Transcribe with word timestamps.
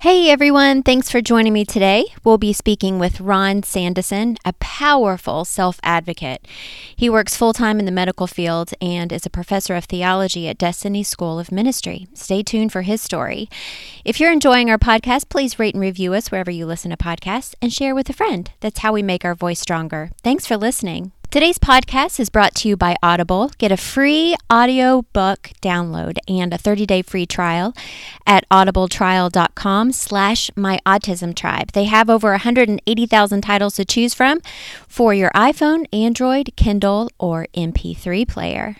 Hey 0.00 0.30
everyone, 0.30 0.84
thanks 0.84 1.10
for 1.10 1.20
joining 1.20 1.52
me 1.52 1.64
today. 1.64 2.04
We'll 2.22 2.38
be 2.38 2.52
speaking 2.52 3.00
with 3.00 3.20
Ron 3.20 3.62
Sandison, 3.62 4.36
a 4.44 4.52
powerful 4.60 5.44
self 5.44 5.80
advocate. 5.82 6.46
He 6.94 7.10
works 7.10 7.36
full 7.36 7.52
time 7.52 7.80
in 7.80 7.84
the 7.84 7.90
medical 7.90 8.28
field 8.28 8.70
and 8.80 9.12
is 9.12 9.26
a 9.26 9.30
professor 9.30 9.74
of 9.74 9.86
theology 9.86 10.46
at 10.46 10.56
Destiny 10.56 11.02
School 11.02 11.40
of 11.40 11.50
Ministry. 11.50 12.06
Stay 12.14 12.44
tuned 12.44 12.70
for 12.70 12.82
his 12.82 13.02
story. 13.02 13.50
If 14.04 14.20
you're 14.20 14.30
enjoying 14.30 14.70
our 14.70 14.78
podcast, 14.78 15.30
please 15.30 15.58
rate 15.58 15.74
and 15.74 15.82
review 15.82 16.14
us 16.14 16.30
wherever 16.30 16.50
you 16.52 16.64
listen 16.64 16.92
to 16.92 16.96
podcasts 16.96 17.56
and 17.60 17.72
share 17.72 17.96
with 17.96 18.08
a 18.08 18.12
friend. 18.12 18.52
That's 18.60 18.78
how 18.78 18.92
we 18.92 19.02
make 19.02 19.24
our 19.24 19.34
voice 19.34 19.58
stronger. 19.58 20.12
Thanks 20.22 20.46
for 20.46 20.56
listening. 20.56 21.10
Today's 21.30 21.58
podcast 21.58 22.18
is 22.20 22.30
brought 22.30 22.54
to 22.54 22.70
you 22.70 22.76
by 22.78 22.96
Audible. 23.02 23.50
Get 23.58 23.70
a 23.70 23.76
free 23.76 24.34
audiobook 24.50 25.50
download 25.60 26.16
and 26.26 26.54
a 26.54 26.56
30-day 26.56 27.02
free 27.02 27.26
trial 27.26 27.74
at 28.26 28.48
audibletrial.com 28.48 29.92
slash 29.92 30.50
myautismtribe. 30.52 31.72
They 31.72 31.84
have 31.84 32.08
over 32.08 32.30
180,000 32.30 33.42
titles 33.42 33.74
to 33.74 33.84
choose 33.84 34.14
from 34.14 34.40
for 34.88 35.12
your 35.12 35.30
iPhone, 35.34 35.84
Android, 35.92 36.52
Kindle, 36.56 37.10
or 37.18 37.46
MP3 37.54 38.26
player. 38.26 38.76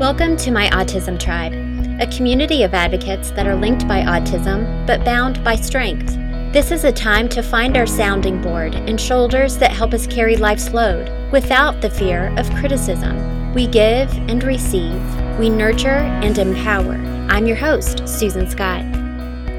Welcome 0.00 0.38
to 0.38 0.50
My 0.50 0.70
Autism 0.70 1.20
Tribe, 1.20 1.52
a 2.00 2.06
community 2.06 2.62
of 2.62 2.72
advocates 2.72 3.30
that 3.32 3.46
are 3.46 3.56
linked 3.56 3.86
by 3.86 4.00
autism 4.00 4.86
but 4.86 5.04
bound 5.04 5.44
by 5.44 5.54
strength. 5.54 6.16
This 6.52 6.72
is 6.72 6.82
a 6.82 6.90
time 6.90 7.28
to 7.28 7.44
find 7.44 7.76
our 7.76 7.86
sounding 7.86 8.42
board 8.42 8.74
and 8.74 9.00
shoulders 9.00 9.56
that 9.58 9.70
help 9.70 9.94
us 9.94 10.04
carry 10.08 10.36
life's 10.36 10.72
load 10.72 11.08
without 11.30 11.80
the 11.80 11.88
fear 11.88 12.36
of 12.36 12.50
criticism. 12.56 13.54
We 13.54 13.68
give 13.68 14.12
and 14.28 14.42
receive, 14.42 15.00
we 15.38 15.48
nurture 15.48 15.88
and 15.90 16.36
empower. 16.36 16.94
I'm 17.30 17.46
your 17.46 17.54
host, 17.54 18.02
Susan 18.08 18.50
Scott. 18.50 18.99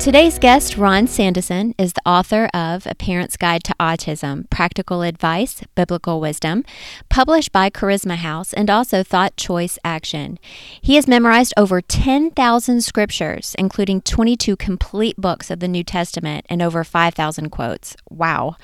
Today's 0.02 0.40
guest, 0.40 0.78
Ron 0.78 1.06
Sandison, 1.06 1.76
is 1.78 1.94
the 1.94 2.02
author 2.08 2.50
of 2.56 2.88
A 2.88 2.96
Parent's 2.96 3.38
Guide 3.38 3.64
to 3.66 3.76
Autism 3.80 4.50
Practical 4.50 5.04
Advice, 5.04 5.62
Biblical 5.76 6.20
Wisdom, 6.20 6.66
published 7.08 7.52
by 7.52 7.70
Charisma 7.70 8.16
House, 8.16 8.52
and 8.52 8.68
also 8.68 9.04
Thought 9.04 9.38
Choice 9.38 9.78
Action. 9.86 10.40
He 10.82 10.96
has 10.96 11.08
memorized 11.08 11.54
over 11.56 11.82
10,000 11.82 12.82
scriptures, 12.82 13.56
including 13.60 14.02
22 14.02 14.56
complete 14.56 15.18
books 15.18 15.52
of 15.52 15.60
the 15.60 15.68
New 15.68 15.84
Testament 15.84 16.48
and 16.50 16.64
over 16.64 16.84
5,000 16.84 17.52
quotes. 17.52 17.96
Wow. 18.10 18.56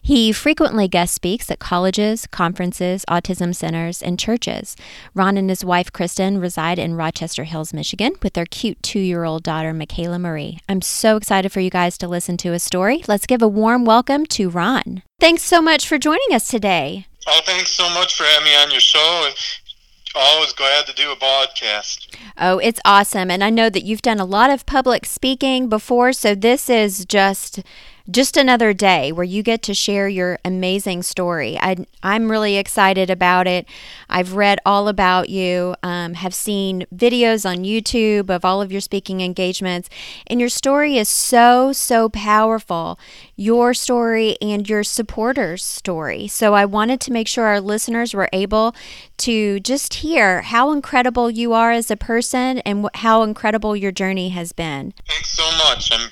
He 0.00 0.32
frequently 0.32 0.88
guest 0.88 1.12
speaks 1.12 1.50
at 1.50 1.58
colleges, 1.58 2.26
conferences, 2.26 3.04
autism 3.06 3.54
centers, 3.54 4.00
and 4.02 4.18
churches. 4.18 4.76
Ron 5.14 5.36
and 5.36 5.50
his 5.50 5.62
wife, 5.62 5.92
Kristen, 5.92 6.38
reside 6.40 6.78
in 6.78 6.94
Rochester 6.94 7.44
Hills, 7.44 7.74
Michigan, 7.74 8.14
with 8.22 8.32
their 8.32 8.46
cute 8.46 8.82
two 8.82 8.98
year 8.98 9.24
old 9.24 9.42
daughter, 9.42 9.74
Michaela 9.74 10.18
Marie. 10.18 10.58
I'm 10.70 10.82
so 10.82 11.16
excited 11.16 11.50
for 11.50 11.58
you 11.58 11.68
guys 11.68 11.98
to 11.98 12.06
listen 12.06 12.36
to 12.36 12.52
his 12.52 12.62
story. 12.62 13.02
Let's 13.08 13.26
give 13.26 13.42
a 13.42 13.48
warm 13.48 13.84
welcome 13.84 14.24
to 14.26 14.48
Ron. 14.48 15.02
Thanks 15.18 15.42
so 15.42 15.60
much 15.60 15.88
for 15.88 15.98
joining 15.98 16.28
us 16.30 16.46
today. 16.46 17.08
Oh, 17.26 17.40
thanks 17.44 17.72
so 17.72 17.90
much 17.90 18.14
for 18.14 18.22
having 18.22 18.44
me 18.44 18.54
on 18.54 18.70
your 18.70 18.78
show. 18.78 19.28
Always 20.14 20.52
glad 20.52 20.86
to 20.86 20.92
do 20.94 21.10
a 21.10 21.16
podcast. 21.16 22.16
Oh, 22.38 22.58
it's 22.58 22.78
awesome. 22.84 23.32
And 23.32 23.42
I 23.42 23.50
know 23.50 23.68
that 23.68 23.82
you've 23.82 24.00
done 24.00 24.20
a 24.20 24.24
lot 24.24 24.48
of 24.48 24.64
public 24.64 25.06
speaking 25.06 25.68
before, 25.68 26.12
so 26.12 26.36
this 26.36 26.70
is 26.70 27.04
just 27.04 27.64
just 28.10 28.36
another 28.36 28.72
day 28.72 29.12
where 29.12 29.24
you 29.24 29.42
get 29.42 29.62
to 29.62 29.74
share 29.74 30.08
your 30.08 30.38
amazing 30.44 31.02
story. 31.02 31.58
I, 31.60 31.76
am 32.02 32.30
really 32.30 32.56
excited 32.56 33.10
about 33.10 33.46
it. 33.46 33.66
I've 34.08 34.34
read 34.34 34.58
all 34.66 34.88
about 34.88 35.28
you, 35.28 35.76
um, 35.82 36.14
have 36.14 36.34
seen 36.34 36.86
videos 36.94 37.48
on 37.48 37.58
YouTube 37.58 38.30
of 38.30 38.44
all 38.44 38.60
of 38.60 38.72
your 38.72 38.80
speaking 38.80 39.20
engagements, 39.20 39.88
and 40.26 40.40
your 40.40 40.48
story 40.48 40.96
is 40.96 41.08
so, 41.08 41.72
so 41.72 42.08
powerful. 42.08 42.98
Your 43.36 43.74
story 43.74 44.36
and 44.42 44.68
your 44.68 44.82
supporters' 44.82 45.64
story. 45.64 46.26
So 46.26 46.54
I 46.54 46.64
wanted 46.64 47.00
to 47.02 47.12
make 47.12 47.28
sure 47.28 47.44
our 47.44 47.60
listeners 47.60 48.12
were 48.12 48.28
able 48.32 48.74
to 49.18 49.60
just 49.60 49.94
hear 49.94 50.42
how 50.42 50.72
incredible 50.72 51.30
you 51.30 51.52
are 51.52 51.70
as 51.70 51.90
a 51.90 51.96
person 51.96 52.58
and 52.60 52.88
how 52.94 53.22
incredible 53.22 53.76
your 53.76 53.92
journey 53.92 54.30
has 54.30 54.52
been. 54.52 54.94
Thanks 55.06 55.30
so 55.30 55.44
much. 55.68 55.92
I'm 55.92 56.10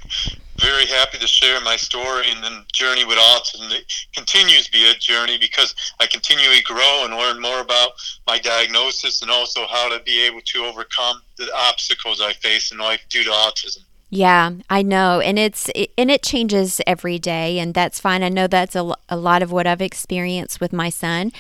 very 0.61 0.87
happy 0.87 1.19
to 1.19 1.27
share 1.27 1.61
my 1.61 1.77
story 1.77 2.27
and 2.31 2.43
then 2.43 2.65
journey 2.73 3.05
with 3.05 3.19
autism. 3.19 3.71
It 3.71 3.93
continues 4.15 4.67
to 4.67 4.73
be 4.73 4.91
a 4.91 4.95
journey 4.95 5.39
because 5.39 5.75
I 6.01 6.07
continually 6.07 6.63
grow 6.63 7.05
and 7.05 7.15
learn 7.15 7.41
more 7.41 7.61
about 7.61 7.93
my 8.27 8.39
diagnosis 8.39 9.23
and 9.23 9.31
also 9.31 9.67
how 9.67 9.89
to 9.89 10.03
be 10.05 10.25
able 10.27 10.41
to 10.41 10.65
overcome 10.65 11.23
the 11.37 11.49
obstacles 11.55 12.21
I 12.21 12.33
face 12.35 12.73
in 12.73 12.79
life 12.79 13.01
due 13.09 13.25
to 13.25 13.31
autism. 13.31 13.85
Yeah, 14.11 14.53
I 14.71 14.81
know. 14.81 15.21
And 15.21 15.39
it's 15.39 15.69
and 15.99 16.11
it 16.11 16.23
changes 16.23 16.81
every 16.87 17.19
day 17.19 17.59
and 17.59 17.75
that's 17.75 18.01
fine. 18.01 18.23
I 18.23 18.31
know 18.31 18.47
that's 18.47 18.75
a, 18.75 18.95
a 19.11 19.17
lot 19.19 19.43
of 19.43 19.53
what 19.53 19.67
I've 19.67 19.83
experienced 19.83 20.63
with 20.63 20.73
my 20.73 20.89
son. 20.89 21.31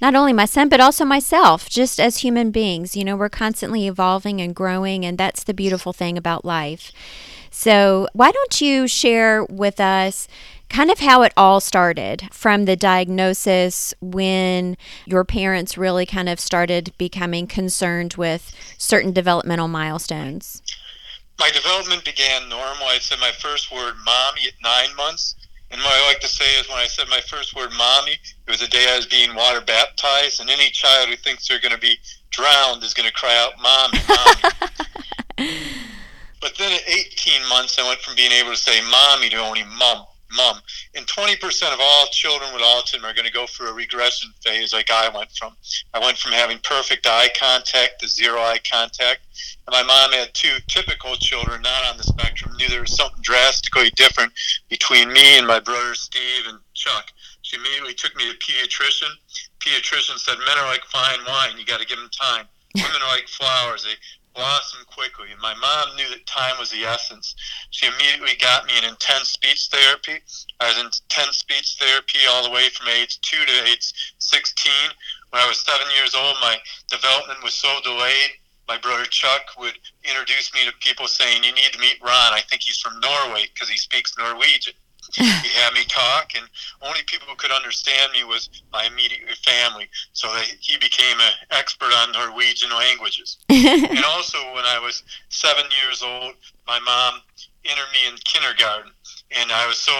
Not 0.00 0.14
only 0.14 0.32
my 0.32 0.44
son 0.44 0.68
but 0.68 0.80
also 0.80 1.04
myself, 1.04 1.68
just 1.68 1.98
as 1.98 2.18
human 2.18 2.52
beings. 2.52 2.94
You 2.94 3.04
know, 3.04 3.16
we're 3.16 3.28
constantly 3.28 3.88
evolving 3.88 4.40
and 4.40 4.54
growing 4.54 5.04
and 5.04 5.18
that's 5.18 5.42
the 5.42 5.54
beautiful 5.54 5.92
thing 5.92 6.16
about 6.16 6.44
life. 6.44 6.92
So, 7.54 8.08
why 8.14 8.32
don't 8.32 8.60
you 8.62 8.88
share 8.88 9.44
with 9.44 9.78
us 9.78 10.26
kind 10.70 10.90
of 10.90 11.00
how 11.00 11.20
it 11.20 11.34
all 11.36 11.60
started 11.60 12.28
from 12.32 12.64
the 12.64 12.76
diagnosis 12.76 13.92
when 14.00 14.78
your 15.04 15.22
parents 15.22 15.76
really 15.76 16.06
kind 16.06 16.30
of 16.30 16.40
started 16.40 16.94
becoming 16.96 17.46
concerned 17.46 18.14
with 18.14 18.56
certain 18.78 19.12
developmental 19.12 19.68
milestones? 19.68 20.62
My 21.38 21.50
development 21.50 22.06
began 22.06 22.48
normal. 22.48 22.86
I 22.86 22.98
said 22.98 23.18
my 23.20 23.32
first 23.32 23.70
word, 23.70 23.94
mommy, 24.02 24.46
at 24.46 24.54
nine 24.62 24.96
months. 24.96 25.36
And 25.70 25.78
what 25.82 25.92
I 25.92 26.06
like 26.08 26.20
to 26.20 26.28
say 26.28 26.58
is 26.58 26.66
when 26.70 26.78
I 26.78 26.86
said 26.86 27.06
my 27.10 27.20
first 27.20 27.54
word, 27.54 27.70
mommy, 27.76 28.12
it 28.12 28.50
was 28.50 28.60
the 28.60 28.66
day 28.66 28.86
I 28.88 28.96
was 28.96 29.06
being 29.06 29.34
water 29.34 29.60
baptized. 29.60 30.40
And 30.40 30.48
any 30.48 30.70
child 30.70 31.10
who 31.10 31.16
thinks 31.16 31.46
they're 31.48 31.60
going 31.60 31.74
to 31.74 31.80
be 31.80 31.98
drowned 32.30 32.82
is 32.82 32.94
going 32.94 33.08
to 33.08 33.14
cry 33.14 33.36
out, 33.36 33.52
mommy, 33.60 33.98
mommy. 35.38 35.68
But 36.42 36.58
then 36.58 36.72
at 36.72 36.82
18 36.88 37.48
months, 37.48 37.78
I 37.78 37.86
went 37.86 38.00
from 38.00 38.16
being 38.16 38.32
able 38.32 38.50
to 38.50 38.56
say 38.56 38.80
mommy 38.90 39.28
to 39.30 39.36
only 39.36 39.62
mom, 39.62 40.04
mom. 40.32 40.58
And 40.96 41.06
20% 41.06 41.72
of 41.72 41.78
all 41.80 42.06
children 42.06 42.52
with 42.52 42.62
autism 42.62 43.04
are 43.04 43.14
going 43.14 43.26
to 43.26 43.32
go 43.32 43.46
through 43.46 43.68
a 43.68 43.72
regression 43.72 44.28
phase 44.44 44.72
like 44.72 44.90
I 44.90 45.08
went 45.08 45.30
from. 45.30 45.56
I 45.94 46.00
went 46.00 46.18
from 46.18 46.32
having 46.32 46.58
perfect 46.58 47.06
eye 47.06 47.30
contact 47.38 48.00
to 48.00 48.08
zero 48.08 48.40
eye 48.40 48.58
contact. 48.70 49.20
And 49.66 49.72
my 49.72 49.84
mom 49.84 50.10
had 50.10 50.34
two 50.34 50.56
typical 50.66 51.14
children 51.14 51.62
not 51.62 51.84
on 51.84 51.96
the 51.96 52.02
spectrum, 52.02 52.56
knew 52.56 52.68
there 52.68 52.80
was 52.80 52.96
something 52.96 53.22
drastically 53.22 53.90
different 53.90 54.32
between 54.68 55.12
me 55.12 55.38
and 55.38 55.46
my 55.46 55.60
brother 55.60 55.94
Steve 55.94 56.46
and 56.48 56.58
Chuck. 56.74 57.12
She 57.42 57.56
immediately 57.56 57.94
took 57.94 58.16
me 58.16 58.24
to 58.24 58.36
pediatrician. 58.38 59.10
Pediatrician 59.60 60.18
said, 60.18 60.38
men 60.38 60.58
are 60.58 60.66
like 60.66 60.82
fine 60.86 61.20
wine. 61.24 61.56
You 61.56 61.64
got 61.64 61.80
to 61.80 61.86
give 61.86 61.98
them 61.98 62.10
time. 62.10 62.46
Women 62.74 63.02
are 63.02 63.14
like 63.14 63.28
flowers. 63.28 63.84
They 63.84 63.94
blossom 64.34 64.84
quickly. 64.86 65.30
And 65.30 65.40
my 65.40 65.54
mom 65.54 65.96
knew 65.96 66.08
that 66.10 66.26
time 66.26 66.58
was 66.58 66.70
the 66.70 66.84
essence. 66.84 67.34
She 67.70 67.86
immediately 67.86 68.36
got 68.40 68.66
me 68.66 68.72
an 68.78 68.88
intense 68.88 69.30
speech 69.30 69.68
therapy. 69.70 70.22
I 70.60 70.68
was 70.68 70.78
in 70.78 70.86
intense 70.86 71.38
speech 71.38 71.76
therapy 71.78 72.18
all 72.28 72.44
the 72.44 72.50
way 72.50 72.68
from 72.70 72.88
age 72.88 73.20
two 73.20 73.44
to 73.44 73.64
age 73.68 73.92
16. 74.18 74.72
When 75.30 75.42
I 75.42 75.48
was 75.48 75.60
seven 75.60 75.86
years 75.96 76.14
old, 76.14 76.36
my 76.40 76.56
development 76.90 77.42
was 77.42 77.54
so 77.54 77.78
delayed. 77.84 78.32
My 78.68 78.78
brother 78.78 79.04
Chuck 79.04 79.42
would 79.58 79.78
introduce 80.04 80.54
me 80.54 80.64
to 80.66 80.72
people 80.80 81.08
saying, 81.08 81.44
You 81.44 81.52
need 81.52 81.72
to 81.72 81.80
meet 81.80 81.98
Ron. 82.02 82.32
I 82.32 82.42
think 82.48 82.62
he's 82.62 82.78
from 82.78 83.00
Norway 83.00 83.46
because 83.52 83.68
he 83.68 83.76
speaks 83.76 84.16
Norwegian 84.16 84.74
he 85.14 85.24
had 85.24 85.74
me 85.74 85.84
talk, 85.88 86.32
and 86.36 86.46
only 86.80 87.00
people 87.06 87.26
who 87.28 87.36
could 87.36 87.50
understand 87.50 88.12
me 88.12 88.24
was 88.24 88.48
my 88.72 88.86
immediate 88.86 89.36
family. 89.44 89.88
So 90.12 90.32
they, 90.34 90.44
he 90.60 90.78
became 90.78 91.18
an 91.20 91.32
expert 91.50 91.92
on 91.92 92.12
Norwegian 92.12 92.70
languages. 92.70 93.38
and 93.48 94.04
also, 94.04 94.38
when 94.54 94.64
I 94.64 94.78
was 94.78 95.02
seven 95.28 95.64
years 95.84 96.02
old, 96.02 96.34
my 96.66 96.78
mom 96.80 97.20
entered 97.64 97.92
me 97.92 98.08
in 98.08 98.16
kindergarten, 98.24 98.92
and 99.30 99.52
I 99.52 99.66
was 99.66 99.78
so 99.78 99.92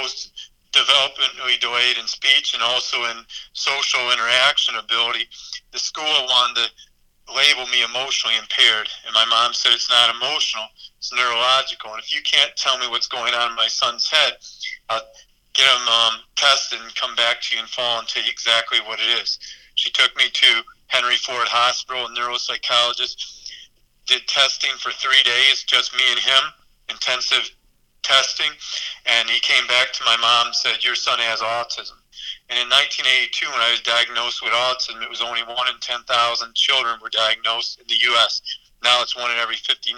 developmentally 0.72 1.60
delayed 1.60 1.98
in 1.98 2.06
speech 2.06 2.54
and 2.54 2.62
also 2.62 3.04
in 3.04 3.24
social 3.52 4.10
interaction 4.10 4.76
ability. 4.76 5.28
The 5.72 5.78
school 5.78 6.04
wanted 6.04 6.56
to 6.56 7.34
label 7.34 7.66
me 7.68 7.82
emotionally 7.84 8.36
impaired, 8.36 8.88
and 9.06 9.14
my 9.14 9.24
mom 9.26 9.52
said 9.52 9.72
it's 9.72 9.90
not 9.90 10.14
emotional, 10.14 10.66
it's 11.02 11.12
neurological. 11.12 11.90
And 11.90 11.98
if 11.98 12.14
you 12.14 12.22
can't 12.22 12.54
tell 12.54 12.78
me 12.78 12.86
what's 12.86 13.08
going 13.08 13.34
on 13.34 13.50
in 13.50 13.56
my 13.56 13.66
son's 13.66 14.08
head, 14.08 14.34
I'll 14.88 15.02
get 15.52 15.66
him 15.66 15.88
um, 15.88 16.20
tested 16.36 16.78
and 16.80 16.94
come 16.94 17.16
back 17.16 17.42
to 17.42 17.56
you 17.56 17.60
and 17.60 17.68
fall 17.68 17.98
and 17.98 18.06
tell 18.06 18.22
you 18.22 18.30
exactly 18.30 18.78
what 18.86 19.00
it 19.00 19.18
is. 19.20 19.36
She 19.74 19.90
took 19.90 20.16
me 20.16 20.30
to 20.32 20.62
Henry 20.86 21.16
Ford 21.16 21.48
Hospital, 21.48 22.06
a 22.06 22.08
neuropsychologist, 22.10 23.50
did 24.06 24.28
testing 24.28 24.70
for 24.78 24.92
three 24.92 25.22
days, 25.24 25.64
just 25.66 25.92
me 25.92 26.04
and 26.10 26.20
him, 26.20 26.42
intensive 26.88 27.50
testing, 28.02 28.50
and 29.06 29.28
he 29.28 29.40
came 29.40 29.66
back 29.66 29.92
to 29.94 30.04
my 30.04 30.16
mom 30.18 30.46
and 30.48 30.54
said, 30.54 30.84
Your 30.84 30.94
son 30.94 31.18
has 31.18 31.40
autism. 31.40 31.98
And 32.48 32.62
in 32.62 32.68
1982, 32.70 33.50
when 33.50 33.58
I 33.58 33.72
was 33.72 33.80
diagnosed 33.80 34.42
with 34.42 34.52
autism, 34.52 35.02
it 35.02 35.10
was 35.10 35.20
only 35.20 35.42
one 35.42 35.66
in 35.66 35.80
10,000 35.80 36.06
children 36.54 37.00
were 37.02 37.10
diagnosed 37.10 37.80
in 37.80 37.86
the 37.88 37.98
U.S. 38.14 38.40
Now 38.82 39.02
it's 39.02 39.16
one 39.16 39.30
in 39.30 39.38
every 39.38 39.56
59 39.56 39.96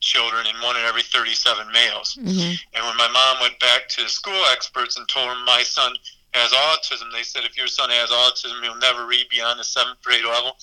children 0.00 0.46
and 0.46 0.62
one 0.62 0.76
in 0.76 0.82
every 0.82 1.02
37 1.02 1.66
males. 1.72 2.18
Mm-hmm. 2.20 2.54
And 2.74 2.86
when 2.86 2.96
my 2.96 3.08
mom 3.08 3.42
went 3.42 3.58
back 3.60 3.88
to 3.90 4.08
school 4.08 4.42
experts 4.52 4.96
and 4.96 5.06
told 5.08 5.30
them 5.30 5.44
my 5.44 5.62
son 5.62 5.94
has 6.36 6.52
autism, 6.52 7.10
they 7.12 7.22
said 7.22 7.44
if 7.44 7.56
your 7.56 7.66
son 7.66 7.88
has 7.88 8.10
autism, 8.10 8.62
he'll 8.62 8.76
never 8.76 9.06
read 9.06 9.26
beyond 9.30 9.58
the 9.58 9.64
seventh 9.64 10.02
grade 10.02 10.24
level, 10.24 10.56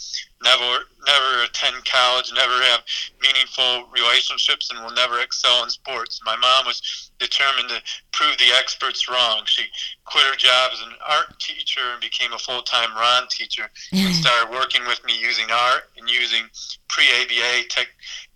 never 0.44 0.86
never 1.06 1.44
attend 1.44 1.84
college, 1.86 2.32
never 2.34 2.54
have 2.70 2.82
meaningful 3.22 3.90
relationships, 3.92 4.70
and 4.70 4.84
will 4.84 4.94
never 4.94 5.20
excel 5.20 5.64
in 5.64 5.70
sports. 5.70 6.22
My 6.24 6.36
mom 6.36 6.66
was 6.66 7.10
determined 7.20 7.70
to 7.70 7.82
prove 8.12 8.38
the 8.38 8.54
experts 8.58 9.10
wrong. 9.10 9.42
She 9.46 9.66
quit 10.06 10.26
her 10.26 10.36
job 10.36 10.72
as 10.74 10.82
an 10.82 10.94
art 11.08 11.40
teacher 11.40 11.82
and 11.92 12.02
became 12.02 12.34
a 12.34 12.38
full 12.38 12.62
time 12.62 12.96
Ron 12.96 13.28
teacher 13.30 13.70
and 13.92 14.16
started 14.24 14.52
working 14.52 14.86
with 14.86 15.04
me 15.06 15.14
using 15.20 15.50
art 15.52 15.90
and 15.98 16.10
using 16.10 16.44
pre 16.88 17.06
ABA 17.22 17.68
tech 17.70 17.88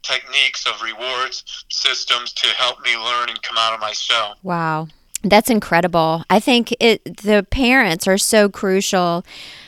techniques 0.01 0.65
of 0.65 0.81
rewards 0.81 1.65
systems 1.69 2.33
to 2.33 2.47
help 2.55 2.81
me 2.81 2.95
learn 2.97 3.29
and 3.29 3.41
come 3.41 3.57
out 3.57 3.73
of 3.73 3.79
my 3.79 3.91
shell. 3.91 4.37
Wow. 4.43 4.87
That's 5.29 5.49
incredible. 5.49 6.23
I 6.29 6.39
think 6.39 6.75
it 6.79 7.03
the 7.17 7.45
parents 7.49 8.07
are 8.07 8.17
so 8.17 8.49
crucial 8.49 9.25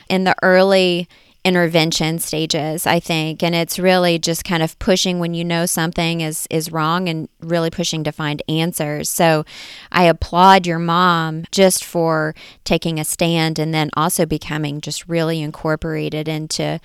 in 0.08 0.24
the 0.24 0.34
early 0.42 1.08
intervention 1.42 2.18
stages 2.18 2.86
i 2.86 3.00
think 3.00 3.42
and 3.42 3.54
it's 3.54 3.78
really 3.78 4.18
just 4.18 4.44
kind 4.44 4.62
of 4.62 4.78
pushing 4.78 5.18
when 5.18 5.32
you 5.32 5.42
know 5.42 5.64
something 5.64 6.20
is 6.20 6.46
is 6.50 6.70
wrong 6.70 7.08
and 7.08 7.30
really 7.40 7.70
pushing 7.70 8.04
to 8.04 8.12
find 8.12 8.42
answers 8.46 9.08
so 9.08 9.42
i 9.90 10.04
applaud 10.04 10.66
your 10.66 10.78
mom 10.78 11.42
just 11.50 11.82
for 11.82 12.34
taking 12.64 13.00
a 13.00 13.04
stand 13.06 13.58
and 13.58 13.72
then 13.72 13.88
also 13.96 14.26
becoming 14.26 14.82
just 14.82 15.08
really 15.08 15.40
incorporated 15.40 16.28
into 16.28 16.78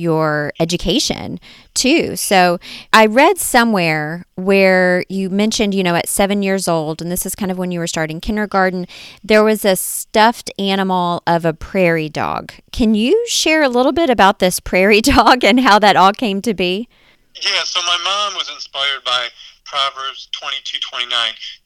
your 0.00 0.52
education 0.58 1.38
too 1.74 2.16
so 2.16 2.58
i 2.92 3.06
read 3.06 3.38
somewhere 3.38 4.24
where 4.34 5.04
you 5.08 5.30
mentioned 5.30 5.74
you 5.74 5.82
know 5.82 5.94
at 5.94 6.08
7 6.08 6.42
years 6.42 6.66
old 6.66 7.02
and 7.02 7.12
this 7.12 7.26
is 7.26 7.34
kind 7.34 7.50
of 7.52 7.58
when 7.58 7.70
you 7.70 7.78
were 7.78 7.86
starting 7.86 8.20
kindergarten 8.20 8.86
there 9.22 9.44
was 9.44 9.64
a 9.64 9.76
stuffed 9.76 10.50
animal 10.58 11.22
of 11.26 11.44
a 11.44 11.52
prairie 11.52 12.08
dog 12.08 12.52
can 12.72 12.94
you 12.94 13.24
share 13.28 13.62
a 13.62 13.68
little 13.68 13.92
bit 13.92 14.10
about 14.10 14.38
this 14.38 14.58
prairie 14.58 15.00
dog 15.14 15.44
and 15.44 15.60
how 15.60 15.78
that 15.78 15.96
all 15.96 16.12
came 16.12 16.40
to 16.42 16.54
be? 16.54 16.88
Yeah, 17.34 17.64
so 17.64 17.80
my 17.82 17.98
mom 18.02 18.34
was 18.34 18.50
inspired 18.52 19.04
by 19.04 19.28
Proverbs 19.70 20.26
22 20.34 20.82
29. 20.82 21.06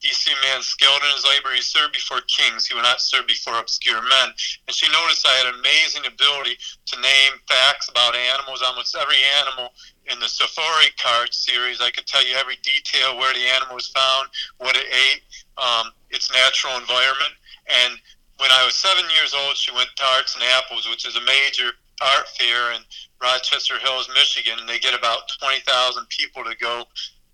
Do 0.00 0.08
you 0.08 0.12
see 0.12 0.28
a 0.28 0.44
man 0.44 0.60
skilled 0.60 1.00
in 1.00 1.16
his 1.16 1.24
labor? 1.24 1.56
He 1.56 1.64
served 1.64 1.96
before 1.96 2.20
kings. 2.28 2.68
He 2.68 2.76
will 2.76 2.84
not 2.84 3.00
serve 3.00 3.26
before 3.26 3.56
obscure 3.56 4.02
men. 4.04 4.28
And 4.68 4.76
she 4.76 4.92
noticed 4.92 5.24
I 5.24 5.40
had 5.40 5.54
amazing 5.56 6.04
ability 6.04 6.60
to 6.60 7.00
name 7.00 7.40
facts 7.48 7.88
about 7.88 8.12
animals, 8.12 8.60
almost 8.60 8.94
every 8.94 9.16
animal 9.40 9.72
in 10.12 10.20
the 10.20 10.28
Safari 10.28 10.92
Card 11.00 11.32
series. 11.32 11.80
I 11.80 11.90
could 11.90 12.04
tell 12.04 12.20
you 12.20 12.36
every 12.36 12.60
detail 12.60 13.16
where 13.16 13.32
the 13.32 13.48
animal 13.56 13.80
was 13.80 13.88
found, 13.88 14.28
what 14.58 14.76
it 14.76 14.84
ate, 14.84 15.24
um, 15.56 15.88
its 16.10 16.28
natural 16.28 16.76
environment. 16.76 17.32
And 17.72 17.96
when 18.36 18.52
I 18.52 18.68
was 18.68 18.76
seven 18.76 19.08
years 19.16 19.32
old, 19.32 19.56
she 19.56 19.72
went 19.72 19.88
to 19.96 20.04
Arts 20.12 20.34
and 20.34 20.44
Apples, 20.60 20.84
which 20.92 21.08
is 21.08 21.16
a 21.16 21.24
major 21.24 21.72
art 22.04 22.28
fair 22.36 22.76
in 22.76 22.84
Rochester 23.16 23.78
Hills, 23.78 24.12
Michigan, 24.12 24.60
and 24.60 24.68
they 24.68 24.78
get 24.78 24.92
about 24.92 25.32
20,000 25.40 25.64
people 26.10 26.44
to 26.44 26.54
go 26.60 26.84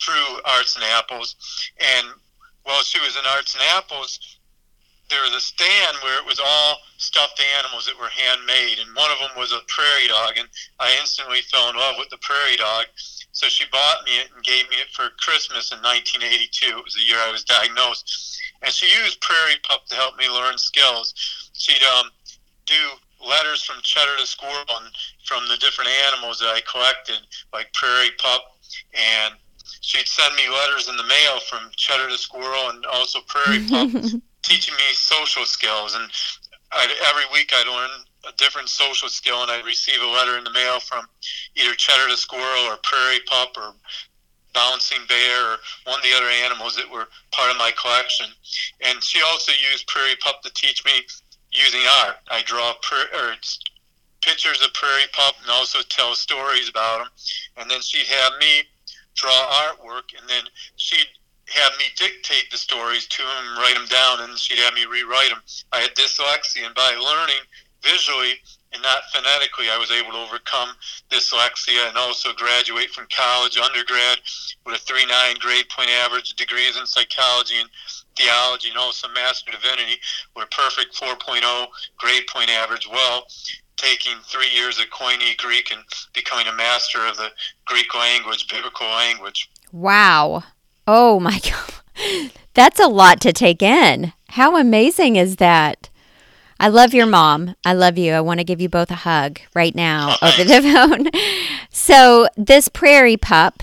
through 0.02 0.40
Arts 0.44 0.76
and 0.76 0.84
Apples. 0.84 1.36
And 1.78 2.06
while 2.64 2.82
she 2.82 3.00
was 3.00 3.16
in 3.16 3.22
Arts 3.26 3.54
and 3.54 3.64
Apples, 3.76 4.18
there 5.10 5.22
was 5.22 5.34
a 5.34 5.40
stand 5.40 5.98
where 6.02 6.18
it 6.18 6.26
was 6.26 6.40
all 6.40 6.78
stuffed 6.96 7.42
animals 7.58 7.84
that 7.86 7.98
were 7.98 8.08
handmade, 8.08 8.78
and 8.78 8.94
one 8.94 9.10
of 9.10 9.18
them 9.18 9.34
was 9.36 9.52
a 9.52 9.60
prairie 9.66 10.06
dog, 10.06 10.38
and 10.38 10.48
I 10.78 10.96
instantly 11.00 11.42
fell 11.42 11.68
in 11.68 11.76
love 11.76 11.96
with 11.98 12.08
the 12.10 12.18
prairie 12.18 12.56
dog. 12.56 12.86
So 13.32 13.48
she 13.48 13.64
bought 13.70 14.04
me 14.06 14.18
it 14.20 14.28
and 14.34 14.44
gave 14.44 14.68
me 14.70 14.76
it 14.76 14.90
for 14.92 15.10
Christmas 15.18 15.72
in 15.72 15.78
1982. 15.82 16.78
It 16.78 16.84
was 16.84 16.94
the 16.94 17.02
year 17.02 17.18
I 17.18 17.32
was 17.32 17.44
diagnosed, 17.44 18.38
and 18.62 18.72
she 18.72 18.86
used 19.02 19.20
Prairie 19.20 19.58
Pup 19.66 19.86
to 19.86 19.94
help 19.94 20.16
me 20.16 20.28
learn 20.30 20.58
skills. 20.58 21.14
She'd 21.54 21.82
um, 21.98 22.10
do 22.66 22.78
letters 23.26 23.62
from 23.62 23.82
cheddar 23.82 24.16
to 24.18 24.26
squirrel 24.26 24.64
and 24.82 24.94
from 25.24 25.46
the 25.48 25.56
different 25.58 25.90
animals 26.08 26.38
that 26.38 26.54
I 26.54 26.60
collected, 26.62 27.20
like 27.52 27.72
prairie 27.72 28.14
pup, 28.18 28.56
and 28.94 29.34
she'd 29.80 30.08
send 30.08 30.34
me 30.36 30.48
letters 30.48 30.88
in 30.88 30.96
the 30.96 31.04
mail 31.04 31.40
from 31.48 31.70
cheddar 31.76 32.08
to 32.08 32.18
squirrel 32.18 32.70
and 32.70 32.84
also 32.86 33.20
prairie 33.26 33.66
pup, 33.68 33.90
teaching 34.42 34.74
me 34.74 34.92
social 34.92 35.44
skills. 35.44 35.94
And 35.94 36.10
I'd, 36.72 36.90
every 37.08 37.24
week 37.32 37.52
I'd 37.54 37.66
learn 37.66 37.90
a 38.28 38.36
different 38.36 38.68
social 38.68 39.08
skill, 39.08 39.42
and 39.42 39.50
I'd 39.50 39.64
receive 39.64 40.00
a 40.02 40.06
letter 40.06 40.36
in 40.36 40.44
the 40.44 40.52
mail 40.52 40.80
from 40.80 41.06
either 41.56 41.74
cheddar 41.74 42.08
to 42.08 42.16
squirrel 42.16 42.64
or 42.64 42.76
prairie 42.82 43.20
pup 43.26 43.56
or 43.56 43.74
bouncing 44.52 44.98
bear 45.08 45.52
or 45.52 45.56
one 45.84 45.98
of 45.98 46.04
the 46.04 46.12
other 46.16 46.28
animals 46.44 46.76
that 46.76 46.90
were 46.90 47.08
part 47.30 47.50
of 47.50 47.56
my 47.56 47.72
collection. 47.80 48.26
And 48.84 49.02
she 49.02 49.22
also 49.22 49.52
used 49.52 49.86
prairie 49.86 50.16
pup 50.20 50.42
to 50.42 50.52
teach 50.52 50.84
me 50.84 51.02
using 51.52 51.80
art. 52.02 52.16
I 52.30 52.42
draw 52.42 52.74
or 53.14 53.34
pictures 54.22 54.62
of 54.62 54.72
prairie 54.74 55.08
pup 55.12 55.34
and 55.42 55.50
also 55.50 55.80
tell 55.88 56.14
stories 56.14 56.68
about 56.68 56.98
them. 56.98 57.08
And 57.56 57.70
then 57.70 57.80
she'd 57.80 58.06
have 58.06 58.32
me 58.40 58.62
draw 59.14 59.30
artwork, 59.66 60.14
and 60.18 60.28
then 60.28 60.44
she'd 60.76 61.08
have 61.48 61.72
me 61.78 61.86
dictate 61.96 62.50
the 62.50 62.58
stories 62.58 63.06
to 63.08 63.22
him, 63.22 63.58
write 63.58 63.74
them 63.74 63.86
down, 63.86 64.20
and 64.20 64.38
she'd 64.38 64.58
have 64.58 64.74
me 64.74 64.84
rewrite 64.86 65.30
them. 65.30 65.42
I 65.72 65.80
had 65.80 65.94
dyslexia, 65.94 66.66
and 66.66 66.74
by 66.74 66.94
learning 66.94 67.42
visually 67.82 68.34
and 68.72 68.82
not 68.82 69.02
phonetically, 69.12 69.68
I 69.68 69.78
was 69.78 69.90
able 69.90 70.12
to 70.12 70.18
overcome 70.18 70.68
dyslexia 71.10 71.88
and 71.88 71.96
also 71.96 72.32
graduate 72.32 72.90
from 72.90 73.08
college, 73.10 73.58
undergrad, 73.58 74.18
with 74.64 74.76
a 74.76 74.92
3.9 74.92 75.38
grade 75.40 75.68
point 75.68 75.90
average, 75.90 76.34
degrees 76.34 76.76
in 76.78 76.86
psychology 76.86 77.58
and 77.58 77.68
theology, 78.16 78.68
and 78.68 78.78
also 78.78 79.08
master 79.08 79.50
divinity 79.50 79.98
with 80.36 80.44
a 80.44 80.48
perfect 80.54 80.94
4.0 80.94 81.66
grade 81.98 82.26
point 82.28 82.50
average. 82.50 82.88
Well, 82.88 83.26
taking 83.80 84.18
three 84.24 84.50
years 84.54 84.78
of 84.78 84.86
Koine 84.86 85.36
Greek 85.38 85.72
and 85.72 85.82
becoming 86.12 86.46
a 86.46 86.54
master 86.54 87.06
of 87.06 87.16
the 87.16 87.30
Greek 87.64 87.94
language, 87.94 88.46
biblical 88.48 88.86
language. 88.86 89.50
Wow. 89.72 90.44
Oh 90.86 91.18
my 91.18 91.40
God. 91.44 92.30
That's 92.54 92.80
a 92.80 92.88
lot 92.88 93.20
to 93.22 93.32
take 93.32 93.62
in. 93.62 94.12
How 94.30 94.56
amazing 94.56 95.16
is 95.16 95.36
that? 95.36 95.88
I 96.58 96.68
love 96.68 96.92
your 96.92 97.06
mom. 97.06 97.56
I 97.64 97.72
love 97.72 97.96
you. 97.96 98.12
I 98.12 98.20
want 98.20 98.38
to 98.38 98.44
give 98.44 98.60
you 98.60 98.68
both 98.68 98.90
a 98.90 98.96
hug 98.96 99.40
right 99.54 99.74
now 99.74 100.16
oh, 100.20 100.28
over 100.28 100.44
the 100.44 100.62
phone. 101.12 101.22
So, 101.70 102.28
this 102.36 102.68
prairie 102.68 103.16
pup 103.16 103.62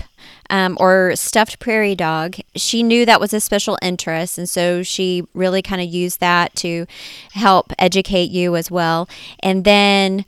um, 0.50 0.76
or 0.80 1.14
stuffed 1.16 1.58
prairie 1.58 1.94
dog, 1.94 2.36
she 2.54 2.82
knew 2.82 3.04
that 3.04 3.20
was 3.20 3.32
a 3.32 3.40
special 3.40 3.78
interest. 3.82 4.38
And 4.38 4.48
so 4.48 4.82
she 4.82 5.24
really 5.34 5.62
kind 5.62 5.80
of 5.80 5.88
used 5.88 6.20
that 6.20 6.54
to 6.56 6.86
help 7.32 7.72
educate 7.78 8.30
you 8.30 8.56
as 8.56 8.70
well. 8.70 9.08
And 9.40 9.64
then 9.64 10.24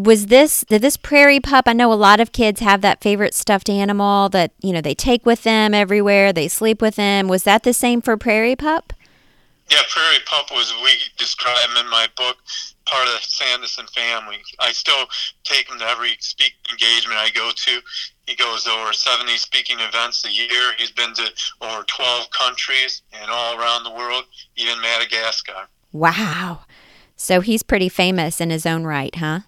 was 0.00 0.26
this 0.26 0.64
did 0.68 0.82
this 0.82 0.96
prairie 0.96 1.38
pup 1.38 1.68
i 1.68 1.72
know 1.72 1.92
a 1.92 1.94
lot 1.94 2.18
of 2.18 2.32
kids 2.32 2.60
have 2.60 2.80
that 2.80 3.02
favorite 3.02 3.34
stuffed 3.34 3.68
animal 3.68 4.28
that 4.30 4.50
you 4.60 4.72
know 4.72 4.80
they 4.80 4.94
take 4.94 5.24
with 5.24 5.44
them 5.44 5.72
everywhere 5.72 6.32
they 6.32 6.48
sleep 6.48 6.82
with 6.82 6.96
them 6.96 7.28
was 7.28 7.44
that 7.44 7.62
the 7.62 7.72
same 7.72 8.00
for 8.00 8.16
prairie 8.16 8.56
pup 8.56 8.92
yeah, 9.70 9.80
Prairie 9.88 10.22
Pup 10.26 10.50
was 10.50 10.74
we 10.82 10.90
describe 11.16 11.56
him 11.70 11.84
in 11.84 11.90
my 11.90 12.06
book, 12.16 12.36
part 12.84 13.08
of 13.08 13.14
the 13.14 13.20
Sandison 13.20 13.88
family. 13.90 14.42
I 14.60 14.72
still 14.72 15.06
take 15.42 15.70
him 15.70 15.78
to 15.78 15.88
every 15.88 16.16
speaking 16.20 16.58
engagement 16.70 17.18
I 17.18 17.30
go 17.30 17.50
to. 17.54 17.80
He 18.26 18.34
goes 18.34 18.66
over 18.66 18.92
70 18.92 19.36
speaking 19.36 19.78
events 19.80 20.24
a 20.24 20.30
year. 20.30 20.72
He's 20.78 20.90
been 20.90 21.12
to 21.14 21.30
over 21.60 21.84
12 21.84 22.30
countries 22.30 23.02
and 23.12 23.30
all 23.30 23.58
around 23.58 23.84
the 23.84 23.90
world, 23.90 24.24
even 24.56 24.80
Madagascar. 24.80 25.68
Wow. 25.92 26.60
So 27.16 27.40
he's 27.40 27.62
pretty 27.62 27.88
famous 27.88 28.40
in 28.40 28.50
his 28.50 28.66
own 28.66 28.84
right, 28.84 29.14
huh? 29.14 29.40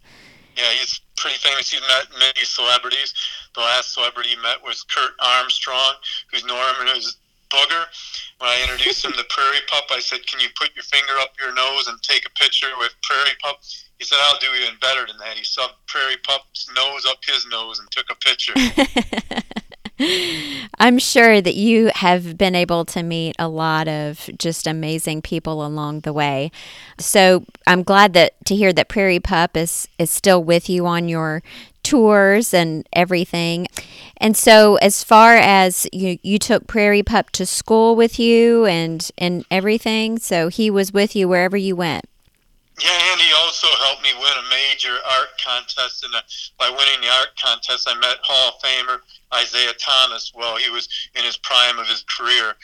Yeah, 0.56 0.70
he's 0.78 1.00
pretty 1.16 1.36
famous. 1.38 1.70
He's 1.70 1.80
met 1.80 2.06
many 2.18 2.44
celebrities. 2.44 3.14
The 3.54 3.60
last 3.60 3.94
celebrity 3.94 4.30
he 4.30 4.36
met 4.36 4.62
was 4.62 4.82
Kurt 4.84 5.12
Armstrong, 5.20 5.94
who's 6.30 6.44
Norman, 6.44 6.88
who's 6.94 7.16
booger. 7.50 7.84
When 8.38 8.50
I 8.50 8.60
introduced 8.62 9.04
him 9.04 9.12
to 9.12 9.24
Prairie 9.28 9.64
Pup, 9.68 9.84
I 9.90 10.00
said, 10.00 10.26
"Can 10.26 10.40
you 10.40 10.48
put 10.58 10.74
your 10.74 10.84
finger 10.84 11.12
up 11.20 11.32
your 11.40 11.54
nose 11.54 11.88
and 11.88 12.00
take 12.02 12.26
a 12.26 12.30
picture 12.30 12.68
with 12.78 12.94
Prairie 13.02 13.36
Pup?" 13.42 13.60
He 13.98 14.04
said, 14.04 14.18
"I'll 14.22 14.38
do 14.38 14.52
even 14.60 14.76
better 14.80 15.06
than 15.06 15.16
that." 15.18 15.36
He 15.36 15.44
shoved 15.44 15.74
Prairie 15.86 16.18
Pup's 16.22 16.68
nose 16.74 17.06
up 17.06 17.18
his 17.26 17.46
nose 17.46 17.78
and 17.78 17.90
took 17.90 18.10
a 18.10 18.14
picture. 18.16 18.54
I'm 20.78 20.98
sure 20.98 21.40
that 21.40 21.54
you 21.54 21.90
have 21.94 22.36
been 22.36 22.54
able 22.54 22.84
to 22.86 23.02
meet 23.02 23.34
a 23.38 23.48
lot 23.48 23.88
of 23.88 24.28
just 24.38 24.66
amazing 24.66 25.22
people 25.22 25.64
along 25.64 26.00
the 26.00 26.12
way. 26.12 26.50
So 26.98 27.44
I'm 27.66 27.82
glad 27.82 28.12
that 28.12 28.34
to 28.46 28.54
hear 28.54 28.72
that 28.74 28.88
Prairie 28.88 29.20
Pup 29.20 29.56
is 29.56 29.88
is 29.98 30.10
still 30.10 30.42
with 30.44 30.68
you 30.68 30.86
on 30.86 31.08
your 31.08 31.42
tours 31.82 32.52
and 32.52 32.86
everything. 32.92 33.68
And 34.18 34.36
so 34.36 34.76
as 34.76 35.02
far 35.02 35.36
as 35.36 35.86
you 35.92 36.18
you 36.22 36.38
took 36.38 36.66
Prairie 36.66 37.02
Pup 37.02 37.30
to 37.30 37.46
school 37.46 37.96
with 37.96 38.18
you 38.18 38.66
and 38.66 39.08
and 39.16 39.46
everything, 39.50 40.18
so 40.18 40.48
he 40.48 40.70
was 40.70 40.92
with 40.92 41.16
you 41.16 41.26
wherever 41.26 41.56
you 41.56 41.74
went. 41.74 42.04
Yeah, 42.78 43.12
and 43.12 43.20
he 43.20 43.32
also 43.32 43.68
helped 43.84 44.02
me 44.02 44.10
win 44.14 44.36
a 44.36 44.50
major 44.50 44.98
art 45.18 45.28
contest. 45.42 46.04
And 46.04 46.12
by 46.58 46.68
winning 46.68 47.00
the 47.00 47.08
art 47.08 47.32
contest, 47.42 47.88
I 47.88 47.94
met 47.94 48.18
Hall 48.22 48.52
of 48.52 48.60
Famer 48.60 49.00
Isiah 49.40 49.72
Thomas 49.78 50.32
while 50.34 50.56
he 50.56 50.68
was 50.68 50.88
in 51.14 51.24
his 51.24 51.38
prime 51.38 51.78
of 51.78 51.86
his 51.86 52.04
career. 52.04 52.54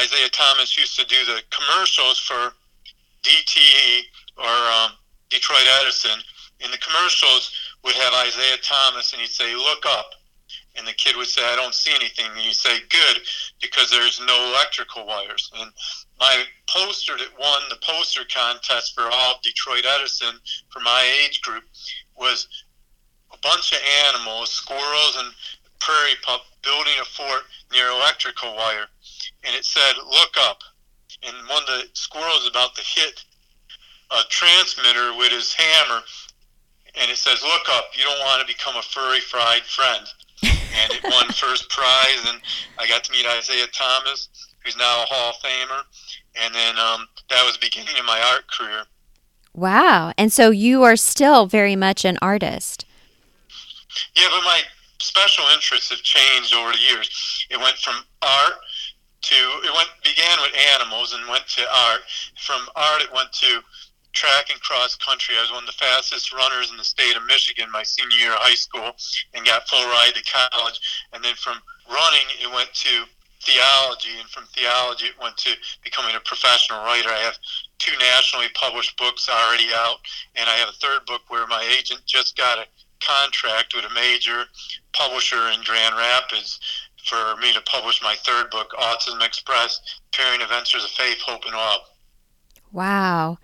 Isiah 0.00 0.28
Thomas 0.30 0.76
used 0.76 0.96
to 0.98 1.06
do 1.06 1.24
the 1.24 1.42
commercials 1.50 2.18
for 2.18 2.52
DTE 3.22 4.02
or 4.36 4.44
um, 4.46 4.92
Detroit 5.28 5.66
Edison. 5.82 6.20
In 6.60 6.70
the 6.70 6.78
commercials 6.78 7.50
would 7.84 7.94
have 7.94 8.26
Isiah 8.26 8.58
Thomas, 8.62 9.12
and 9.12 9.22
he'd 9.22 9.30
say, 9.30 9.54
"Look 9.54 9.86
up," 9.86 10.10
and 10.76 10.86
the 10.86 10.92
kid 10.92 11.16
would 11.16 11.28
say, 11.28 11.44
"I 11.44 11.56
don't 11.56 11.74
see 11.74 11.94
anything." 11.94 12.26
And 12.26 12.44
you 12.44 12.52
say, 12.52 12.80
"Good," 12.88 13.22
because 13.60 13.90
there's 13.90 14.20
no 14.20 14.50
electrical 14.50 15.06
wires. 15.06 15.50
And 15.56 15.72
my 16.20 16.44
poster 16.66 17.16
that 17.16 17.38
won 17.38 17.62
the 17.70 17.78
poster 17.82 18.22
contest 18.32 18.94
for 18.94 19.04
all 19.10 19.34
of 19.36 19.42
Detroit 19.42 19.84
Edison 19.86 20.34
for 20.70 20.80
my 20.80 21.02
age 21.24 21.40
group 21.42 21.64
was 22.16 22.48
a 23.32 23.38
bunch 23.38 23.72
of 23.72 23.78
animals, 24.08 24.50
squirrels 24.50 25.16
and 25.18 25.32
prairie 25.80 26.16
pup, 26.22 26.42
building 26.62 26.94
a 27.00 27.04
fort 27.04 27.42
near 27.72 27.88
electrical 27.88 28.54
wire. 28.54 28.86
And 29.44 29.54
it 29.54 29.64
said, 29.64 29.94
look 30.04 30.36
up. 30.40 30.58
And 31.22 31.34
one 31.48 31.62
of 31.62 31.68
the 31.68 31.84
squirrels 31.94 32.48
about 32.48 32.74
to 32.76 32.82
hit 32.82 33.24
a 34.10 34.20
transmitter 34.28 35.16
with 35.16 35.32
his 35.32 35.54
hammer. 35.54 36.02
And 36.94 37.10
it 37.10 37.16
says, 37.16 37.42
look 37.42 37.68
up. 37.70 37.90
You 37.94 38.04
don't 38.04 38.18
want 38.20 38.40
to 38.40 38.46
become 38.46 38.76
a 38.76 38.82
furry 38.82 39.20
fried 39.20 39.62
friend. 39.62 40.06
and 40.42 40.92
it 40.92 41.02
won 41.04 41.28
first 41.32 41.68
prize. 41.70 42.26
And 42.26 42.40
I 42.78 42.88
got 42.88 43.04
to 43.04 43.12
meet 43.12 43.26
Isiah 43.26 43.66
Thomas, 43.72 44.28
who's 44.68 44.76
now 44.76 45.02
a 45.02 45.06
Hall 45.08 45.30
of 45.30 45.36
Famer 45.36 45.82
and 46.44 46.54
then 46.54 46.78
um, 46.78 47.08
that 47.30 47.42
was 47.44 47.54
the 47.54 47.66
beginning 47.66 47.98
of 47.98 48.04
my 48.04 48.20
art 48.32 48.46
career. 48.50 48.84
Wow! 49.54 50.12
And 50.18 50.30
so 50.32 50.50
you 50.50 50.84
are 50.84 50.96
still 50.96 51.46
very 51.46 51.74
much 51.74 52.04
an 52.04 52.18
artist. 52.20 52.84
Yeah, 54.14 54.28
but 54.30 54.44
my 54.44 54.60
special 55.00 55.44
interests 55.54 55.90
have 55.90 56.02
changed 56.02 56.54
over 56.54 56.72
the 56.72 56.78
years. 56.78 57.46
It 57.50 57.58
went 57.58 57.76
from 57.76 57.94
art 58.22 58.60
to 59.20 59.34
it 59.34 59.72
went 59.74 59.88
began 60.04 60.38
with 60.40 60.52
animals 60.76 61.14
and 61.14 61.26
went 61.28 61.46
to 61.56 61.62
art. 61.62 62.00
From 62.36 62.60
art, 62.76 63.02
it 63.02 63.12
went 63.12 63.32
to 63.32 63.60
track 64.12 64.50
and 64.50 64.60
cross 64.60 64.94
country. 64.96 65.34
I 65.36 65.42
was 65.42 65.50
one 65.50 65.64
of 65.64 65.66
the 65.66 65.72
fastest 65.72 66.32
runners 66.32 66.70
in 66.70 66.76
the 66.76 66.84
state 66.84 67.16
of 67.16 67.26
Michigan 67.26 67.70
my 67.70 67.82
senior 67.82 68.16
year 68.16 68.32
of 68.32 68.38
high 68.40 68.54
school 68.54 68.92
and 69.34 69.46
got 69.46 69.68
full 69.68 69.84
ride 69.86 70.12
to 70.14 70.22
college. 70.22 70.80
And 71.12 71.24
then 71.24 71.34
from 71.34 71.58
running, 71.88 72.26
it 72.42 72.52
went 72.52 72.72
to 72.74 73.04
theology, 73.42 74.18
and 74.20 74.28
from 74.28 74.44
theology 74.54 75.06
it 75.06 75.20
went 75.20 75.36
to 75.38 75.50
becoming 75.82 76.14
a 76.16 76.20
professional 76.20 76.80
writer. 76.84 77.08
I 77.10 77.18
have 77.18 77.38
two 77.78 77.96
nationally 77.98 78.48
published 78.54 78.96
books 78.98 79.28
already 79.28 79.68
out, 79.74 79.98
and 80.36 80.48
I 80.48 80.54
have 80.56 80.68
a 80.68 80.78
third 80.80 81.06
book 81.06 81.22
where 81.28 81.46
my 81.46 81.62
agent 81.78 82.00
just 82.06 82.36
got 82.36 82.58
a 82.58 82.66
contract 83.00 83.74
with 83.74 83.84
a 83.84 83.94
major 83.94 84.44
publisher 84.92 85.48
in 85.50 85.62
Grand 85.64 85.96
Rapids 85.96 86.58
for 87.06 87.36
me 87.36 87.52
to 87.52 87.60
publish 87.62 88.02
my 88.02 88.16
third 88.24 88.50
book, 88.50 88.72
Autism 88.78 89.24
Express: 89.24 89.80
Pairing 90.12 90.42
Adventures 90.42 90.84
of 90.84 90.90
Faith, 90.90 91.18
Hope, 91.20 91.44
and 91.44 91.54
Love. 91.54 91.80
Wow. 92.72 93.38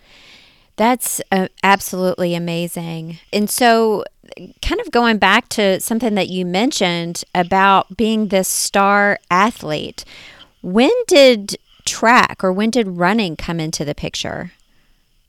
That's 0.77 1.21
uh, 1.31 1.49
absolutely 1.63 2.35
amazing. 2.35 3.19
And 3.33 3.49
so, 3.49 4.05
kind 4.63 4.81
of 4.81 4.91
going 4.91 5.19
back 5.19 5.49
to 5.51 5.81
something 5.81 6.15
that 6.15 6.29
you 6.29 6.45
mentioned 6.45 7.25
about 7.35 7.97
being 7.97 8.29
this 8.29 8.49
star 8.49 9.19
athlete, 9.31 10.05
when 10.63 10.93
did 11.07 11.57
track 11.85 12.43
or 12.43 12.53
when 12.53 12.71
did 12.71 12.89
running 12.89 13.37
come 13.37 13.61
into 13.61 13.85
the 13.85 13.95
picture? 13.95 14.53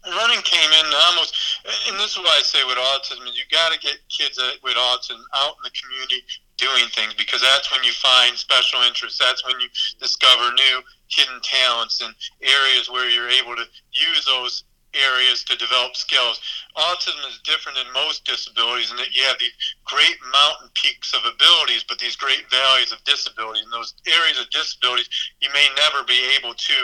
Running 0.06 0.42
came 0.44 0.72
in 0.72 0.86
almost, 1.08 1.62
and 1.90 1.98
this 1.98 2.12
is 2.12 2.18
why 2.20 2.38
I 2.38 2.44
say 2.44 2.64
with 2.64 2.78
autism, 2.78 3.26
you 3.34 3.42
got 3.52 3.74
to 3.74 3.80
get 3.80 3.98
kids 4.08 4.40
with 4.64 4.76
autism 4.76 5.22
out 5.34 5.56
in 5.58 5.64
the 5.64 5.72
community 5.74 6.22
doing 6.58 6.88
things 6.94 7.14
because 7.16 7.42
that's 7.42 7.72
when 7.72 7.84
you 7.84 7.92
find 7.92 8.38
special 8.38 8.82
interests. 8.84 9.20
That's 9.20 9.44
when 9.46 9.60
you 9.60 9.68
discover 10.00 10.54
new 10.54 10.82
hidden 11.08 11.40
talents 11.42 12.02
and 12.02 12.14
areas 12.42 12.90
where 12.90 13.10
you're 13.10 13.30
able 13.30 13.56
to 13.56 13.66
use 13.92 14.26
those 14.26 14.64
areas 14.96 15.44
to 15.44 15.56
develop 15.58 15.96
skills. 15.96 16.40
Autism 16.78 17.22
is 17.30 17.40
different 17.44 17.78
than 17.78 17.92
most 17.94 18.26
disabilities 18.26 18.92
in 18.92 18.98
that 18.98 19.16
you 19.16 19.24
have 19.24 19.38
these 19.40 19.56
great 19.86 20.18
mountain 20.32 20.70
peaks 20.74 21.14
of 21.14 21.22
abilities, 21.26 21.84
but 21.88 22.00
these 22.00 22.16
great 22.16 22.50
valleys 22.50 22.92
of 22.92 23.04
disability. 23.04 23.60
And 23.62 23.72
those 23.72 23.94
areas 24.08 24.40
of 24.40 24.50
disabilities, 24.50 25.10
you 25.42 25.50
may 25.54 25.68
never 25.76 26.04
be 26.04 26.20
able 26.40 26.54
to 26.54 26.78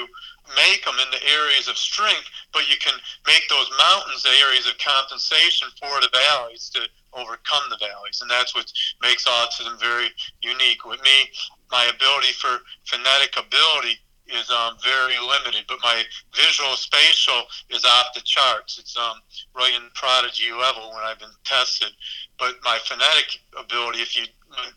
make 0.56 0.84
them 0.84 0.96
into 1.00 1.22
areas 1.32 1.68
of 1.68 1.78
strength, 1.78 2.28
but 2.52 2.70
you 2.70 2.76
can 2.78 2.94
make 3.28 3.48
those 3.50 3.70
mountains 3.78 4.24
the 4.24 4.36
areas 4.48 4.68
of 4.68 4.78
compensation 4.78 5.70
for 5.80 6.02
the 6.02 6.10
valleys 6.12 6.70
to 6.76 6.82
overcome 7.14 7.64
the 7.70 7.80
valleys. 7.80 8.22
And 8.22 8.30
that's 8.30 8.56
what 8.56 8.72
makes 9.02 9.28
autism 9.28 9.80
very 9.80 10.10
unique. 10.42 10.86
With 10.86 11.02
me, 11.04 11.32
my 11.72 11.86
ability 11.94 12.34
for 12.34 12.60
phonetic 12.86 13.38
ability 13.38 14.00
is 14.34 14.50
um, 14.50 14.78
very 14.84 15.16
limited, 15.20 15.66
but 15.68 15.78
my 15.84 16.04
visual 16.36 16.76
spatial 16.76 17.44
is 17.70 17.86
off 17.86 18.14
the 18.14 18.22
charts. 18.22 18.80
It's 18.80 18.98
um, 18.98 19.22
right 19.56 19.74
in 19.76 19.90
prodigy 19.94 20.52
level 20.52 20.90
when 20.94 21.04
I've 21.04 21.20
been 21.20 21.36
tested. 21.44 21.90
But 22.38 22.56
my 22.64 22.80
phonetic 22.86 23.40
ability, 23.58 24.00
if 24.00 24.18
you 24.18 24.24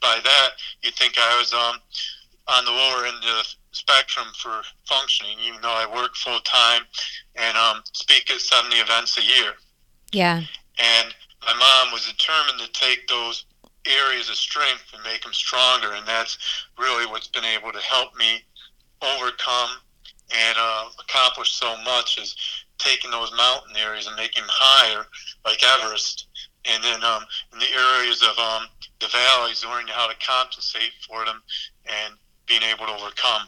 by 0.01 0.21
that—you'd 0.23 0.95
think 0.95 1.15
I 1.19 1.39
was 1.39 1.53
um, 1.53 1.77
on 2.47 2.65
the 2.65 2.71
lower 2.71 3.07
end 3.07 3.17
of 3.17 3.23
the 3.23 3.45
spectrum 3.73 4.27
for 4.37 4.63
functioning, 4.87 5.37
even 5.47 5.61
though 5.63 5.75
I 5.75 5.87
work 5.93 6.15
full 6.15 6.41
time 6.41 6.83
and 7.35 7.57
um, 7.57 7.83
speak 7.93 8.31
at 8.31 8.41
70 8.41 8.77
events 8.77 9.19
a 9.19 9.23
year. 9.23 9.55
Yeah. 10.13 10.43
And 10.79 11.15
my 11.43 11.53
mom 11.53 11.93
was 11.93 12.07
determined 12.07 12.61
to 12.61 12.73
take 12.73 13.07
those 13.09 13.47
areas 13.87 14.29
of 14.31 14.37
strength 14.37 14.85
and 14.95 15.03
make 15.03 15.23
them 15.23 15.33
stronger, 15.33 15.93
and 15.93 16.07
that's 16.07 16.39
really 16.79 17.07
what's 17.07 17.29
been 17.29 17.45
able 17.45 17.73
to 17.73 17.81
help 17.81 18.17
me 18.17 18.43
overcome 19.05 19.71
and 20.35 20.57
uh, 20.59 20.85
accomplish 21.01 21.53
so 21.53 21.77
much 21.85 22.19
is 22.19 22.35
taking 22.79 23.11
those 23.11 23.31
mountain 23.37 23.77
areas 23.77 24.07
and 24.07 24.17
making 24.17 24.43
them 24.43 24.51
higher, 24.51 25.05
like 25.45 25.61
Everest, 25.63 26.27
and 26.65 26.83
then 26.83 27.03
um, 27.05 27.23
in 27.53 27.59
the 27.59 27.71
areas 27.73 28.23
of 28.23 28.39
um, 28.39 28.67
the 29.01 29.09
valleys, 29.09 29.65
learning 29.65 29.89
how 29.89 30.07
to 30.07 30.15
compensate 30.25 30.93
for 31.07 31.25
them 31.25 31.43
and 31.87 32.15
being 32.47 32.63
able 32.63 32.87
to 32.87 32.93
overcome. 32.93 33.43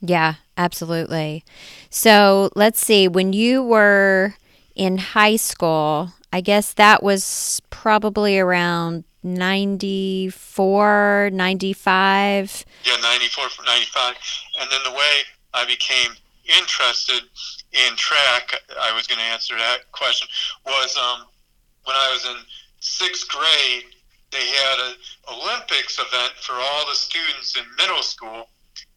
Yeah, 0.00 0.34
absolutely. 0.56 1.44
So 1.90 2.50
let's 2.56 2.84
see, 2.84 3.08
when 3.08 3.32
you 3.32 3.62
were 3.62 4.34
in 4.74 4.98
high 4.98 5.36
school, 5.36 6.12
I 6.32 6.40
guess 6.40 6.72
that 6.74 7.02
was 7.02 7.60
probably 7.70 8.38
around 8.38 9.04
94, 9.22 11.30
95. 11.32 12.64
Yeah, 12.84 12.96
94, 13.02 13.44
95. 13.64 14.14
And 14.60 14.70
then 14.70 14.80
the 14.84 14.90
way 14.90 15.22
I 15.54 15.64
became 15.64 16.12
interested 16.44 17.22
in 17.72 17.96
track, 17.96 18.54
I 18.80 18.92
was 18.94 19.06
going 19.06 19.18
to 19.18 19.24
answer 19.24 19.56
that 19.56 19.90
question, 19.92 20.28
was 20.66 20.96
um, 20.96 21.26
when 21.84 21.96
I 21.96 22.10
was 22.12 22.26
in 22.26 22.36
sixth 22.80 23.28
grade, 23.28 23.84
they 24.30 24.46
had 24.46 24.90
an 24.90 24.96
Olympics 25.30 25.98
event 25.98 26.32
for 26.40 26.54
all 26.54 26.86
the 26.88 26.94
students 26.94 27.56
in 27.56 27.64
middle 27.76 28.02
school. 28.02 28.48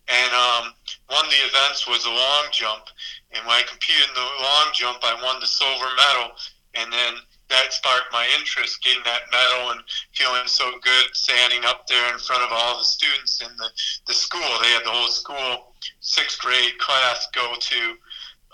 And 0.08 0.34
um, 0.34 0.74
one 1.08 1.26
of 1.26 1.32
the 1.32 1.44
events 1.50 1.88
was 1.88 2.06
a 2.06 2.10
long 2.10 2.46
jump. 2.52 2.86
And 3.32 3.46
when 3.46 3.56
I 3.56 3.64
competed 3.64 4.08
in 4.08 4.16
the 4.16 4.30
long 4.42 4.68
jump, 4.74 5.00
I 5.04 5.16
won 5.22 5.40
the 5.40 5.48
silver 5.48 5.90
medal. 5.98 6.32
And 6.76 6.94
then 6.94 7.16
that 7.56 7.72
sparked 7.72 8.12
my 8.12 8.28
interest 8.38 8.84
getting 8.84 9.04
that 9.06 9.32
medal 9.32 9.72
and 9.72 9.82
feeling 10.14 10.46
so 10.46 10.72
good 10.82 11.06
standing 11.14 11.64
up 11.64 11.88
there 11.88 12.12
in 12.12 12.20
front 12.20 12.44
of 12.44 12.50
all 12.52 12.78
the 12.78 12.84
students 12.84 13.42
in 13.42 13.48
the, 13.58 13.70
the 14.08 14.14
school. 14.14 14.42
They 14.62 14.70
had 14.70 14.84
the 14.84 14.92
whole 14.92 15.08
school, 15.08 15.74
sixth 16.02 16.42
grade 16.42 16.78
class, 16.80 17.28
go 17.34 17.56
to 17.58 17.80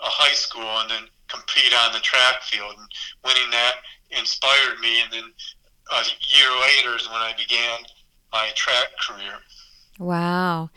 a 0.02 0.10
high 0.10 0.34
school 0.34 0.62
and 0.62 0.90
then 0.90 1.02
compete 1.28 1.74
on 1.84 1.92
the 1.92 2.00
track 2.00 2.42
field. 2.42 2.74
And 2.78 2.88
winning 3.24 3.50
that 3.50 3.74
inspired 4.10 4.78
me. 4.80 5.02
And 5.02 5.12
then 5.12 5.24
a 5.90 6.02
year 6.30 6.50
later 6.62 6.96
is 6.96 7.08
when 7.08 7.20
I 7.20 7.34
began 7.36 7.80
my 8.32 8.50
track 8.54 8.86
career. 9.04 9.38
Wow. 9.98 10.70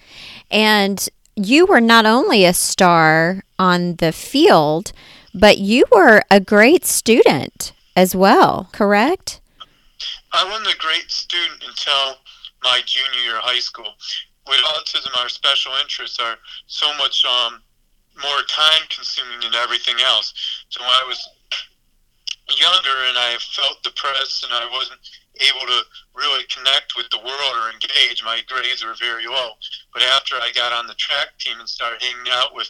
And 0.49 1.07
you 1.35 1.67
were 1.67 1.81
not 1.81 2.05
only 2.05 2.43
a 2.43 2.53
star 2.53 3.43
on 3.59 3.97
the 3.97 4.11
field, 4.11 4.93
but 5.33 5.59
you 5.59 5.85
were 5.91 6.23
a 6.31 6.39
great 6.39 6.85
student 6.85 7.73
as 7.95 8.15
well, 8.15 8.69
correct? 8.71 9.39
I 10.33 10.43
wasn't 10.49 10.73
a 10.73 10.77
great 10.77 11.09
student 11.09 11.63
until 11.65 12.17
my 12.63 12.81
junior 12.85 13.19
year 13.19 13.37
of 13.37 13.43
high 13.43 13.59
school. 13.59 13.93
With 14.47 14.59
autism, 14.75 15.17
our 15.17 15.29
special 15.29 15.71
interests 15.81 16.19
are 16.19 16.37
so 16.67 16.93
much 16.97 17.23
um, 17.25 17.61
more 18.21 18.41
time 18.47 18.83
consuming 18.89 19.39
than 19.41 19.55
everything 19.55 19.95
else. 20.03 20.33
So 20.69 20.81
when 20.81 20.89
I 20.89 21.05
was 21.07 21.19
younger 22.53 22.97
and 23.09 23.17
I 23.17 23.37
felt 23.39 23.81
depressed 23.83 24.43
and 24.43 24.53
I 24.53 24.69
wasn't 24.69 24.99
able 25.41 25.65
to 25.67 25.81
really 26.13 26.43
connect 26.47 26.95
with 26.95 27.09
the 27.09 27.19
world 27.19 27.55
or 27.57 27.71
engage, 27.71 28.23
my 28.23 28.41
grades 28.47 28.85
were 28.85 28.95
very 28.99 29.27
low. 29.27 29.51
But 29.93 30.03
after 30.03 30.35
I 30.35 30.51
got 30.53 30.73
on 30.73 30.87
the 30.87 30.95
track 30.95 31.37
team 31.39 31.59
and 31.59 31.67
started 31.67 32.01
hanging 32.01 32.31
out 32.31 32.55
with 32.55 32.69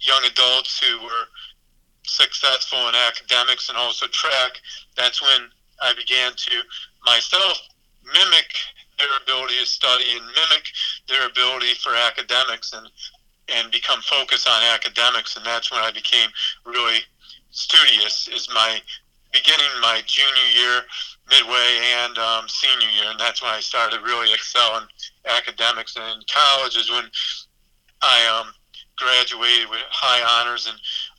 young 0.00 0.22
adults 0.24 0.78
who 0.78 1.02
were 1.02 1.26
successful 2.08 2.78
in 2.88 2.94
academics 2.94 3.68
and 3.68 3.78
also 3.78 4.06
track, 4.06 4.60
that's 4.96 5.22
when 5.22 5.48
I 5.80 5.94
began 5.94 6.32
to 6.34 6.62
myself 7.04 7.60
mimic 8.04 8.54
their 8.98 9.08
ability 9.22 9.54
to 9.60 9.66
study 9.66 10.04
and 10.16 10.26
mimic 10.26 10.64
their 11.08 11.26
ability 11.26 11.74
for 11.74 11.94
academics 11.94 12.72
and 12.72 12.88
and 13.50 13.70
become 13.72 14.00
focused 14.02 14.46
on 14.46 14.62
academics. 14.74 15.36
And 15.36 15.46
that's 15.46 15.70
when 15.70 15.80
I 15.80 15.90
became 15.90 16.28
really 16.66 17.00
studious 17.50 18.28
is 18.28 18.48
my 18.52 18.78
beginning 19.32 19.66
my 19.80 20.02
junior 20.04 20.48
year 20.54 20.82
midway 21.30 21.80
and 22.04 22.18
um, 22.18 22.48
senior 22.48 22.88
year. 22.88 23.10
And 23.10 23.20
that's 23.20 23.42
when 23.42 23.50
I 23.50 23.60
started 23.60 24.00
really 24.02 24.32
excel 24.32 24.78
in 24.78 24.84
academics. 25.30 25.96
And 25.96 26.04
in 26.04 26.22
college 26.28 26.76
is 26.76 26.90
when 26.90 27.04
I 28.02 28.40
um, 28.40 28.52
graduated 28.96 29.70
with 29.70 29.80
high 29.90 30.22
honors 30.40 30.66
and 30.66 30.78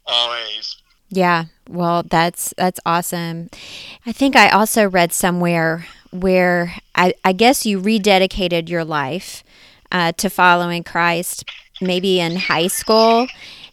all 0.10 0.34
A's 0.34 0.78
yeah 1.10 1.46
well 1.68 2.04
that's 2.04 2.54
that's 2.58 2.80
awesome 2.86 3.50
I 4.06 4.12
think 4.12 4.36
I 4.36 4.50
also 4.50 4.90
read 4.90 5.14
somewhere 5.14 5.86
where 6.12 6.76
I, 6.96 7.14
I 7.24 7.34
guess 7.34 7.66
you 7.66 7.80
rededicated 7.80 8.70
your 8.70 8.84
life 8.84 9.44
uh, 9.92 10.12
to 10.14 10.30
following 10.30 10.84
Christ, 10.84 11.46
maybe 11.82 12.20
in 12.20 12.36
high 12.36 12.68
school. 12.68 13.28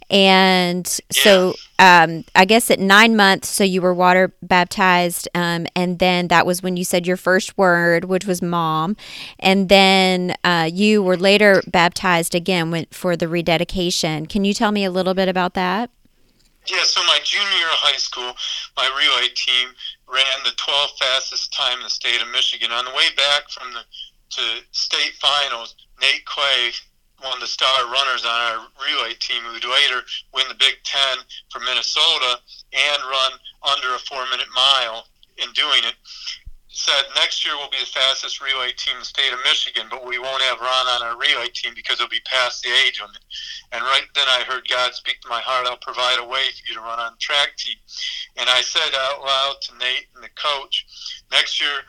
And 0.08 0.86
so 1.10 1.54
um, 1.80 2.24
I 2.34 2.44
guess 2.44 2.70
at 2.70 2.78
nine 2.78 3.16
months, 3.16 3.48
so 3.48 3.64
you 3.64 3.82
were 3.82 3.92
water 3.92 4.32
baptized. 4.40 5.28
Um, 5.34 5.66
and 5.74 5.98
then 5.98 6.28
that 6.28 6.46
was 6.46 6.62
when 6.62 6.76
you 6.76 6.84
said 6.84 7.06
your 7.06 7.16
first 7.16 7.58
word, 7.58 8.04
which 8.04 8.24
was 8.26 8.40
mom. 8.40 8.96
And 9.40 9.68
then 9.68 10.36
uh, 10.44 10.70
you 10.72 11.02
were 11.02 11.16
later 11.16 11.62
baptized 11.66 12.34
again 12.34 12.70
went 12.70 12.94
for 12.94 13.16
the 13.16 13.26
rededication. 13.26 14.26
Can 14.26 14.44
you 14.44 14.54
tell 14.54 14.70
me 14.70 14.84
a 14.84 14.90
little 14.90 15.14
bit 15.14 15.28
about 15.28 15.54
that? 15.54 15.90
Yeah, 16.68 16.82
so 16.82 17.02
my 17.04 17.18
junior 17.22 17.46
year 17.58 17.68
of 17.68 17.78
high 17.78 17.98
school, 17.98 18.34
my 18.76 18.90
relay 18.90 19.28
team 19.34 19.70
ran 20.10 20.42
the 20.42 20.50
12th 20.58 20.98
fastest 20.98 21.52
time 21.52 21.78
in 21.78 21.84
the 21.84 21.90
state 21.90 22.20
of 22.20 22.28
Michigan. 22.30 22.72
On 22.72 22.84
the 22.84 22.90
way 22.90 23.06
back 23.16 23.50
from 23.50 23.72
the 23.72 23.82
to 24.30 24.42
state 24.72 25.14
finals, 25.20 25.76
Nate 26.00 26.26
Quay, 26.26 26.72
one 27.22 27.34
of 27.34 27.40
the 27.40 27.46
star 27.46 27.86
runners 27.86 28.24
on 28.24 28.34
our 28.34 28.66
relay 28.82 29.14
team, 29.14 29.42
who 29.42 29.52
would 29.54 29.64
later 29.64 30.02
win 30.34 30.48
the 30.48 30.58
Big 30.58 30.82
Ten 30.82 31.18
for 31.50 31.60
Minnesota 31.60 32.40
and 32.72 33.02
run 33.06 33.32
under 33.62 33.94
a 33.94 33.98
four-minute 33.98 34.50
mile 34.54 35.06
in 35.38 35.52
doing 35.52 35.86
it 35.86 35.94
said 36.76 37.08
next 37.14 37.44
year 37.44 37.56
we'll 37.56 37.70
be 37.70 37.80
the 37.80 37.86
fastest 37.86 38.40
relay 38.40 38.72
team 38.76 38.94
in 38.94 39.00
the 39.00 39.08
state 39.08 39.32
of 39.32 39.40
Michigan, 39.44 39.86
but 39.90 40.04
we 40.04 40.18
won't 40.18 40.42
have 40.42 40.60
Ron 40.60 40.86
on 40.92 41.02
our 41.02 41.16
relay 41.16 41.48
team 41.48 41.72
because 41.74 41.98
he'll 41.98 42.08
be 42.12 42.20
past 42.28 42.62
the 42.62 42.70
age 42.84 43.00
limit. 43.00 43.24
And 43.72 43.82
right 43.82 44.04
then 44.14 44.28
I 44.28 44.44
heard 44.44 44.68
God 44.68 44.92
speak 44.92 45.20
to 45.22 45.28
my 45.28 45.40
heart, 45.40 45.66
I'll 45.66 45.80
provide 45.80 46.20
a 46.20 46.28
way 46.28 46.44
for 46.52 46.68
you 46.68 46.74
to 46.74 46.84
run 46.84 47.00
on 47.00 47.16
the 47.16 47.18
track 47.18 47.56
team. 47.56 47.76
And 48.36 48.48
I 48.48 48.60
said 48.60 48.92
out 48.92 49.24
loud 49.24 49.56
to 49.62 49.78
Nate 49.78 50.06
and 50.14 50.22
the 50.22 50.32
coach, 50.36 50.84
next 51.32 51.60
year 51.60 51.80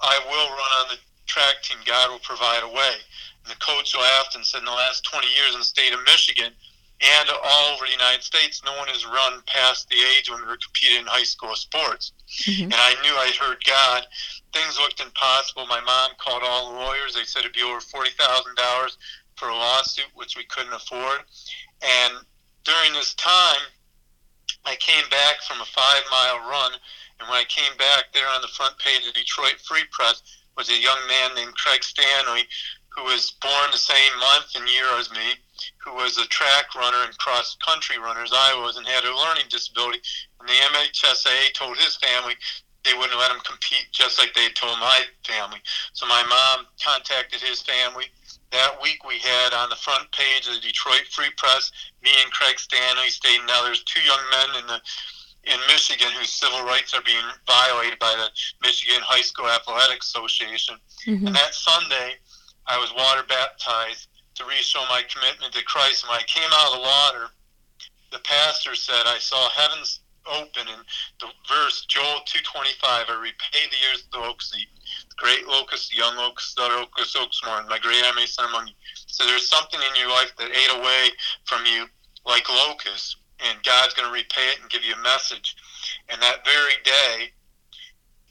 I 0.00 0.18
will 0.30 0.48
run 0.54 0.72
on 0.82 0.94
the 0.94 0.98
track 1.26 1.62
team. 1.62 1.78
God 1.84 2.10
will 2.10 2.22
provide 2.22 2.62
a 2.62 2.70
way. 2.70 2.94
And 3.42 3.50
the 3.50 3.58
coach 3.58 3.96
laughed 3.96 4.34
and 4.34 4.46
said, 4.46 4.60
in 4.60 4.64
the 4.66 4.70
last 4.70 5.04
20 5.04 5.26
years 5.26 5.52
in 5.54 5.60
the 5.60 5.64
state 5.64 5.92
of 5.92 6.00
Michigan, 6.06 6.52
and 7.00 7.30
all 7.30 7.74
over 7.74 7.86
the 7.86 7.92
United 7.92 8.22
States, 8.24 8.62
no 8.64 8.76
one 8.76 8.88
has 8.88 9.06
run 9.06 9.40
past 9.46 9.88
the 9.88 10.02
age 10.18 10.30
when 10.30 10.40
we 10.42 10.48
were 10.48 10.58
competing 10.58 10.98
in 10.98 11.06
high 11.06 11.22
school 11.22 11.54
sports. 11.54 12.12
Mm-hmm. 12.42 12.64
And 12.64 12.74
I 12.74 12.94
knew 13.02 13.14
I'd 13.14 13.38
heard 13.38 13.62
God. 13.64 14.02
Things 14.52 14.78
looked 14.78 15.00
impossible. 15.00 15.66
My 15.66 15.80
mom 15.80 16.10
called 16.18 16.42
all 16.44 16.72
the 16.72 16.78
lawyers. 16.78 17.14
They 17.14 17.22
said 17.22 17.40
it'd 17.40 17.52
be 17.52 17.62
over 17.62 17.80
forty 17.80 18.10
thousand 18.18 18.56
dollars 18.56 18.98
for 19.36 19.48
a 19.48 19.54
lawsuit, 19.54 20.10
which 20.14 20.36
we 20.36 20.44
couldn't 20.44 20.72
afford. 20.72 21.22
And 21.82 22.14
during 22.64 22.92
this 22.94 23.14
time, 23.14 23.62
I 24.64 24.74
came 24.76 25.08
back 25.08 25.42
from 25.46 25.60
a 25.60 25.70
five 25.70 26.02
mile 26.10 26.50
run. 26.50 26.72
And 27.20 27.28
when 27.28 27.38
I 27.38 27.44
came 27.46 27.76
back, 27.78 28.10
there 28.12 28.28
on 28.28 28.42
the 28.42 28.48
front 28.48 28.76
page 28.78 29.06
of 29.06 29.14
Detroit 29.14 29.62
Free 29.62 29.86
Press 29.92 30.22
was 30.56 30.70
a 30.70 30.82
young 30.82 30.98
man 31.06 31.34
named 31.36 31.54
Craig 31.54 31.84
Stanley, 31.84 32.42
who 32.90 33.04
was 33.04 33.38
born 33.40 33.70
the 33.70 33.78
same 33.78 34.18
month 34.18 34.54
and 34.56 34.68
year 34.68 34.86
as 34.98 35.10
me 35.12 35.38
who 35.88 35.96
was 35.96 36.18
a 36.18 36.26
track 36.26 36.74
runner 36.74 36.98
and 37.04 37.16
cross 37.18 37.56
country 37.64 37.98
runner 37.98 38.20
as 38.20 38.32
I 38.32 38.60
was 38.60 38.76
and 38.76 38.86
had 38.86 39.04
a 39.04 39.16
learning 39.16 39.48
disability. 39.48 40.00
And 40.40 40.48
the 40.48 40.52
MHSA 40.52 41.54
told 41.54 41.76
his 41.76 41.96
family 41.96 42.34
they 42.84 42.94
wouldn't 42.94 43.18
let 43.18 43.30
him 43.30 43.40
compete 43.44 43.88
just 43.92 44.18
like 44.18 44.34
they 44.34 44.48
told 44.50 44.78
my 44.78 45.02
family. 45.26 45.58
So 45.92 46.06
my 46.06 46.22
mom 46.28 46.66
contacted 46.82 47.40
his 47.40 47.62
family. 47.62 48.04
That 48.50 48.80
week 48.82 49.04
we 49.04 49.18
had 49.18 49.52
on 49.52 49.68
the 49.68 49.76
front 49.76 50.10
page 50.12 50.48
of 50.48 50.54
the 50.54 50.60
Detroit 50.60 51.04
Free 51.10 51.30
Press, 51.36 51.70
me 52.02 52.10
and 52.22 52.32
Craig 52.32 52.58
Stanley 52.58 53.08
stating 53.08 53.44
now 53.46 53.62
there's 53.64 53.84
two 53.84 54.00
young 54.00 54.24
men 54.30 54.62
in 54.62 54.66
the 54.66 54.80
in 55.44 55.58
Michigan 55.66 56.08
whose 56.18 56.28
civil 56.28 56.62
rights 56.64 56.92
are 56.92 57.02
being 57.02 57.24
violated 57.46 57.98
by 57.98 58.12
the 58.16 58.28
Michigan 58.66 59.00
High 59.02 59.22
School 59.22 59.46
Athletic 59.46 60.02
Association. 60.02 60.76
Mm-hmm. 61.06 61.26
And 61.26 61.36
that 61.36 61.54
Sunday 61.54 62.16
I 62.66 62.78
was 62.78 62.92
water 62.94 63.24
baptized 63.26 64.08
re-show 64.48 64.82
my 64.88 65.02
commitment 65.08 65.52
to 65.52 65.64
Christ. 65.64 66.08
When 66.08 66.18
I 66.18 66.22
came 66.26 66.48
out 66.52 66.72
of 66.72 66.74
the 66.74 66.80
water, 66.80 67.26
the 68.10 68.18
pastor 68.20 68.74
said, 68.74 69.04
I 69.06 69.18
saw 69.18 69.48
heavens 69.50 70.00
open 70.26 70.68
in 70.68 70.80
the 71.20 71.28
verse 71.48 71.86
Joel 71.88 72.20
225, 72.24 73.06
I 73.08 73.20
repay 73.20 73.64
the 73.68 73.80
years 73.80 74.04
of 74.04 74.10
the 74.10 74.18
locust, 74.18 74.52
the 74.52 74.64
great 75.16 75.46
locust, 75.46 75.90
the 75.90 75.96
young 75.96 76.16
locust, 76.16 76.56
the 76.56 76.62
locust, 76.62 77.16
oaksmore, 77.16 77.68
my 77.68 77.78
great 77.78 78.04
army 78.04 78.26
son 78.26 78.48
among 78.48 78.68
you. 78.68 78.74
So 79.06 79.24
there's 79.24 79.48
something 79.48 79.80
in 79.80 80.00
your 80.00 80.10
life 80.10 80.32
that 80.38 80.50
ate 80.50 80.78
away 80.78 81.10
from 81.44 81.64
you 81.64 81.86
like 82.26 82.48
locusts, 82.48 83.16
and 83.40 83.62
God's 83.64 83.94
going 83.94 84.08
to 84.08 84.12
repay 84.12 84.48
it 84.52 84.60
and 84.60 84.70
give 84.70 84.84
you 84.84 84.94
a 84.94 85.02
message. 85.02 85.56
And 86.08 86.20
that 86.20 86.44
very 86.44 86.76
day, 86.84 87.32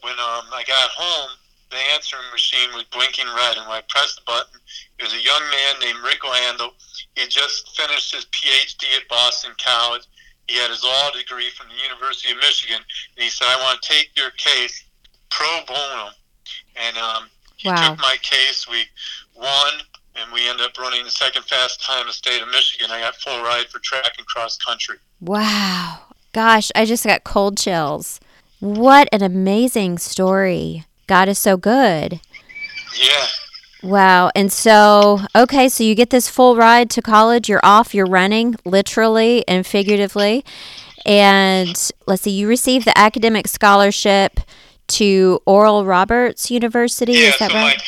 when 0.02 0.14
um, 0.14 0.46
I 0.54 0.64
got 0.68 0.90
home, 0.94 1.32
the 1.70 1.78
answering 1.94 2.24
machine 2.32 2.70
was 2.74 2.84
blinking 2.86 3.28
red, 3.28 3.58
and 3.58 3.68
when 3.68 3.78
I 3.78 3.84
pressed 3.90 4.18
the 4.18 4.26
button, 4.26 4.60
it 5.00 5.04
was 5.04 5.14
a 5.14 5.22
young 5.22 5.42
man 5.52 5.74
named 5.82 6.00
Rick 6.04 6.22
Landel. 6.22 6.72
He 7.16 7.22
had 7.22 7.30
just 7.30 7.76
finished 7.76 8.16
his 8.16 8.26
PhD 8.26 8.96
at 8.96 9.08
Boston 9.10 9.52
College. 9.64 10.04
He 10.48 10.58
had 10.58 10.70
his 10.70 10.84
law 10.84 11.12
degree 11.12 11.50
from 11.50 11.68
the 11.68 11.82
University 11.84 12.32
of 12.32 12.38
Michigan, 12.38 12.80
and 12.80 13.24
he 13.24 13.30
said, 13.30 13.48
"I 13.48 13.62
want 13.62 13.82
to 13.82 13.88
take 13.88 14.12
your 14.16 14.32
case 14.32 14.86
pro 15.30 15.48
bono." 15.68 16.10
And 16.76 16.98
um, 16.98 17.30
he 17.58 17.70
wow. 17.70 17.90
took 17.90 18.00
my 18.00 18.16
case. 18.22 18.68
We 18.68 18.86
won, 19.36 19.74
and 20.16 20.32
we 20.32 20.48
ended 20.48 20.66
up 20.66 20.78
running 20.78 21.04
the 21.04 21.12
second 21.12 21.44
fast 21.44 21.84
time 21.84 22.02
in 22.02 22.08
the 22.08 22.14
state 22.14 22.42
of 22.42 22.48
Michigan. 22.48 22.92
I 22.92 23.02
got 23.02 23.16
full 23.16 23.44
ride 23.44 23.68
for 23.68 23.80
track 23.80 24.14
and 24.18 24.26
cross 24.26 24.58
country. 24.58 24.98
Wow, 25.20 26.00
gosh, 26.32 26.72
I 26.76 26.86
just 26.86 27.06
got 27.06 27.26
cold 27.26 27.58
chills. 27.58 28.22
What 28.60 29.10
an 29.12 29.22
amazing 29.22 30.00
story! 30.00 30.87
God 31.08 31.30
is 31.30 31.40
so 31.40 31.58
good. 31.58 32.20
Yeah. 33.02 33.26
Wow. 33.84 34.32
And 34.36 34.52
so, 34.52 35.22
okay, 35.36 35.70
so 35.70 35.84
you 35.84 35.96
get 35.96 36.10
this 36.10 36.28
full 36.28 36.56
ride 36.56 36.90
to 36.92 37.02
college. 37.02 37.48
You're 37.48 37.62
off, 37.64 37.94
you're 37.94 38.08
running, 38.08 38.56
literally 38.66 39.48
and 39.48 39.66
figuratively. 39.66 40.44
And 41.06 41.92
let's 42.06 42.24
see, 42.24 42.32
you 42.32 42.48
received 42.48 42.86
the 42.86 42.98
academic 42.98 43.48
scholarship 43.48 44.40
to 44.88 45.40
Oral 45.46 45.86
Roberts 45.86 46.52
University. 46.52 47.14
Yeah, 47.14 47.30
is 47.30 47.40
that 47.40 47.52
so 47.52 47.58
right? 47.58 47.82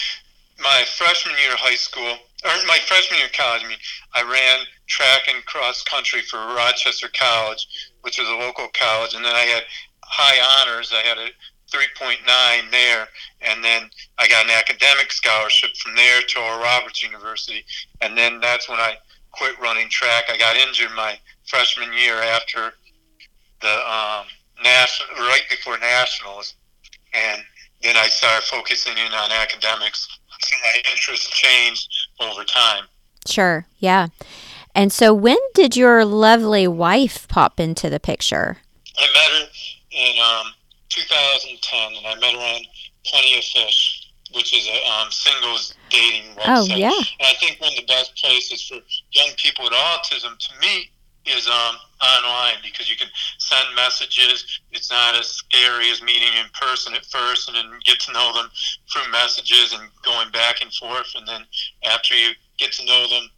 My, 0.59 0.63
my 0.63 0.83
freshman 0.85 1.35
year 1.41 1.53
of 1.53 1.59
high 1.59 1.75
school, 1.75 2.17
or 2.45 2.51
my 2.67 2.77
freshman 2.85 3.17
year 3.17 3.27
of 3.27 3.33
college, 3.33 3.63
I 3.65 3.67
mean, 3.67 3.77
I 4.15 4.21
ran 4.21 4.65
track 4.87 5.21
and 5.27 5.43
cross 5.45 5.83
country 5.83 6.21
for 6.21 6.37
Rochester 6.37 7.07
College, 7.17 7.67
which 8.01 8.19
was 8.19 8.27
a 8.29 8.35
local 8.35 8.67
college. 8.73 9.13
And 9.15 9.25
then 9.25 9.35
I 9.35 9.41
had 9.41 9.63
high 10.03 10.61
honors. 10.61 10.93
I 10.93 11.05
had 11.07 11.17
a 11.17 11.29
3.9 11.69 12.71
there, 12.71 13.07
and 13.41 13.63
then 13.63 13.89
I 14.17 14.27
got 14.27 14.45
an 14.45 14.51
academic 14.51 15.11
scholarship 15.11 15.75
from 15.77 15.95
there 15.95 16.21
to 16.21 16.39
Oral 16.39 16.59
Roberts 16.59 17.03
University, 17.03 17.63
and 18.01 18.17
then 18.17 18.39
that's 18.39 18.69
when 18.69 18.79
I 18.79 18.97
quit 19.31 19.59
running 19.59 19.89
track. 19.89 20.25
I 20.29 20.37
got 20.37 20.55
injured 20.55 20.91
my 20.95 21.17
freshman 21.47 21.91
year 21.93 22.15
after 22.15 22.73
the 23.61 23.73
um, 23.89 24.25
national, 24.63 25.09
right 25.19 25.43
before 25.49 25.77
nationals, 25.77 26.55
and 27.13 27.41
then 27.81 27.95
I 27.97 28.07
started 28.07 28.45
focusing 28.45 28.93
in 28.93 29.13
on 29.13 29.31
academics. 29.31 30.07
So 30.41 30.55
my 30.63 30.81
interest 30.91 31.31
changed 31.31 31.89
over 32.19 32.43
time. 32.43 32.85
Sure, 33.27 33.65
yeah. 33.79 34.07
And 34.75 34.93
so, 34.93 35.13
when 35.13 35.37
did 35.53 35.75
your 35.75 36.05
lovely 36.05 36.67
wife 36.67 37.27
pop 37.27 37.59
into 37.59 37.89
the 37.89 37.99
picture? 37.99 38.57
I 38.97 39.07
met 39.13 39.41
her 39.41 39.47
in 39.91 40.15
um, 40.21 40.53
2010, 41.07 41.95
and 41.97 42.07
I 42.07 42.15
met 42.15 42.33
her 42.33 42.39
on 42.39 42.61
Plenty 43.05 43.37
of 43.37 43.43
Fish, 43.43 44.11
which 44.33 44.53
is 44.55 44.67
a 44.67 44.89
um, 44.89 45.11
singles 45.11 45.73
dating 45.89 46.35
oh, 46.39 46.41
website. 46.41 46.73
Oh, 46.73 46.75
yeah. 46.75 46.99
And 47.19 47.27
I 47.27 47.33
think 47.39 47.59
one 47.61 47.71
of 47.71 47.77
the 47.77 47.85
best 47.87 48.15
places 48.15 48.67
for 48.67 48.75
young 49.11 49.29
people 49.37 49.65
with 49.65 49.73
autism 49.73 50.37
to 50.37 50.59
meet 50.61 50.91
is 51.25 51.47
um, 51.47 51.75
online 52.01 52.55
because 52.63 52.89
you 52.89 52.95
can 52.95 53.07
send 53.37 53.63
messages. 53.75 54.61
It's 54.71 54.89
not 54.89 55.15
as 55.15 55.27
scary 55.27 55.89
as 55.91 56.01
meeting 56.01 56.33
in 56.39 56.45
person 56.53 56.93
at 56.93 57.05
first 57.05 57.47
and 57.47 57.57
then 57.57 57.79
get 57.83 57.99
to 58.01 58.13
know 58.13 58.33
them 58.33 58.49
through 58.91 59.11
messages 59.11 59.73
and 59.73 59.89
going 60.03 60.31
back 60.31 60.61
and 60.61 60.73
forth. 60.73 61.13
And 61.15 61.27
then 61.27 61.41
after 61.85 62.15
you 62.15 62.31
get 62.57 62.71
to 62.73 62.85
know 62.85 63.07
them 63.09 63.29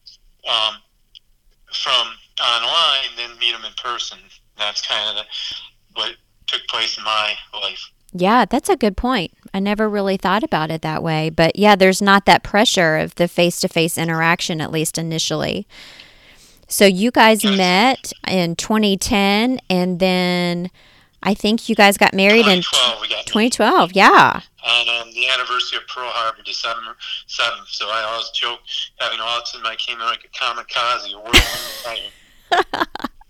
um, 0.47 0.75
from 1.73 2.07
online, 2.39 3.15
then 3.17 3.37
meet 3.39 3.51
them 3.51 3.65
in 3.65 3.73
person. 3.73 4.19
That's 4.57 4.85
kind 4.85 5.17
of 5.17 5.25
the, 5.25 5.99
what 5.99 6.15
took 6.51 6.67
place 6.67 6.97
in 6.97 7.03
my 7.03 7.35
life. 7.53 7.91
Yeah, 8.13 8.45
that's 8.45 8.69
a 8.69 8.75
good 8.75 8.97
point. 8.97 9.31
I 9.53 9.59
never 9.59 9.89
really 9.89 10.17
thought 10.17 10.43
about 10.43 10.69
it 10.69 10.81
that 10.81 11.01
way. 11.01 11.29
But 11.29 11.55
yeah, 11.55 11.75
there's 11.75 12.01
not 12.01 12.25
that 12.25 12.43
pressure 12.43 12.97
of 12.97 13.15
the 13.15 13.27
face 13.27 13.59
to 13.61 13.67
face 13.67 13.97
interaction, 13.97 14.59
at 14.59 14.71
least 14.71 14.97
initially. 14.97 15.65
So 16.67 16.85
you 16.85 17.11
guys 17.11 17.43
met 17.43 18.13
in 18.27 18.55
2010, 18.55 19.59
and 19.69 19.99
then 19.99 20.71
I 21.21 21.33
think 21.33 21.67
you 21.67 21.75
guys 21.75 21.97
got 21.97 22.13
married 22.13 22.47
in 22.47 22.61
2012. 22.61 23.91
Yeah. 23.93 24.41
On 24.65 24.89
um, 24.89 25.13
the 25.13 25.27
anniversary 25.27 25.79
of 25.79 25.87
Pearl 25.87 26.09
Harbor, 26.09 26.41
December 26.43 26.95
7th. 27.27 27.67
So 27.67 27.87
I 27.89 28.03
always 28.03 28.29
joke, 28.29 28.59
having 28.99 29.19
autism, 29.19 29.65
I 29.65 29.75
came 29.75 29.99
in 29.99 30.05
like 30.05 30.23
a 30.23 30.29
kamikaze, 30.29 31.13
a 32.53 33.07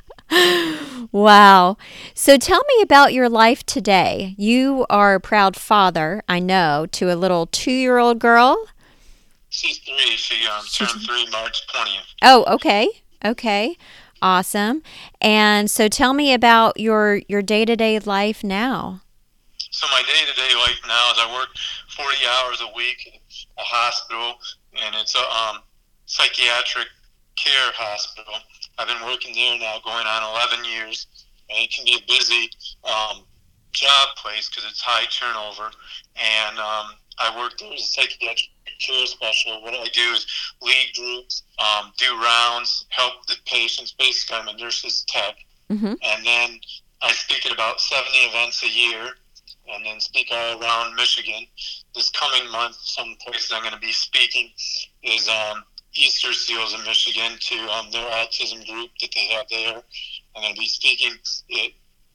wow. 1.12 1.78
So 2.14 2.38
tell 2.38 2.62
me 2.76 2.82
about 2.82 3.14
your 3.14 3.30
life 3.30 3.66
today. 3.66 4.36
You 4.38 4.86
are 4.90 5.16
a 5.16 5.20
proud 5.20 5.56
father, 5.56 6.24
I 6.28 6.40
know, 6.40 6.86
to 6.94 7.12
a 7.12 7.16
little 7.16 7.48
two 7.48 7.72
year 7.72 7.98
old 7.98 8.20
girl. 8.20 8.68
She's 9.50 9.80
three. 9.80 10.16
She 10.16 10.48
um, 10.48 10.64
turned 10.72 11.02
three 11.02 11.28
March 11.32 11.68
20th. 11.68 12.16
Oh, 12.22 12.46
okay. 12.56 12.90
Okay. 13.24 13.76
Awesome. 14.22 14.84
And 15.20 15.70
so 15.70 15.88
tell 15.88 16.14
me 16.14 16.34
about 16.34 16.80
your 16.80 17.22
your 17.28 17.42
day-to-day 17.42 18.00
life 18.00 18.44
now. 18.44 19.02
So 19.72 19.88
my 19.88 20.02
day-to-day 20.04 20.56
life 20.56 20.80
now 20.88 21.12
is 21.12 21.18
I 21.20 21.34
work 21.34 21.50
40 21.90 22.18
hours 22.28 22.62
a 22.62 22.76
week 22.76 23.12
at 23.14 23.22
a 23.58 23.64
hospital 23.64 24.36
and 24.82 24.96
it's 24.96 25.16
a 25.16 25.20
um, 25.20 25.60
psychiatric 26.06 26.88
care 27.36 27.72
hospital 27.74 28.36
I've 28.78 28.88
been 28.88 29.06
working 29.06 29.34
there 29.36 29.60
now 29.60 29.78
going 29.84 30.08
on 30.08 30.36
11 30.54 30.66
years, 30.66 31.08
and 31.50 31.60
it 31.64 31.72
can 31.72 31.86
be 31.86 31.98
a 31.98 32.08
busy 32.08 32.50
um, 32.84 33.24
job 33.72 34.08
place 34.18 34.50
because 34.50 34.70
it's 34.70 34.82
high 34.82 35.06
turnover. 35.06 35.72
And 36.16 36.58
um, 36.58 36.96
I 37.20 37.38
work 37.38 37.58
there 37.60 37.74
as 37.74 37.82
a 37.82 37.84
psychiatric 37.84 38.50
care 38.80 39.06
specialist. 39.06 39.64
What 39.64 39.74
I 39.74 39.88
do 39.94 40.02
is 40.14 40.26
lead 40.62 40.92
groups, 40.96 41.44
um, 41.60 41.92
do 41.98 42.20
rounds, 42.20 42.86
help 42.90 43.26
the 43.28 43.36
patients. 43.46 43.92
Basically, 43.92 44.38
I'm 44.38 44.48
a 44.48 44.58
nurse's 44.58 45.06
tech. 45.08 45.36
Mm-hmm. 45.70 45.94
And 46.04 46.26
then 46.26 46.60
I 47.02 47.12
speak 47.12 47.46
at 47.46 47.52
about 47.52 47.80
70 47.80 48.10
events 48.18 48.64
a 48.64 48.70
year 48.70 49.14
and 49.74 49.86
then 49.86 50.00
speak 50.00 50.30
all 50.32 50.62
around 50.62 50.96
Michigan. 50.96 51.46
This 51.96 52.10
coming 52.10 52.50
month, 52.52 52.76
some 52.76 53.16
places 53.26 53.52
I'm 53.54 53.62
going 53.62 53.74
to 53.74 53.80
be 53.80 53.92
speaking 53.92 54.50
is 55.04 55.30
um, 55.30 55.64
Easter 55.94 56.34
Seals 56.34 56.74
in 56.74 56.84
Michigan 56.84 57.38
to 57.40 57.56
um, 57.72 57.92
their 57.92 58.10
autism 58.12 58.66
group 58.66 58.90
that 59.02 59.10
they 59.14 59.26
have 59.28 59.46
there. 59.50 59.82
I'm 60.36 60.42
going 60.42 60.56
to 60.56 60.60
be 60.60 60.68
speaking 60.68 61.12
at 61.12 61.72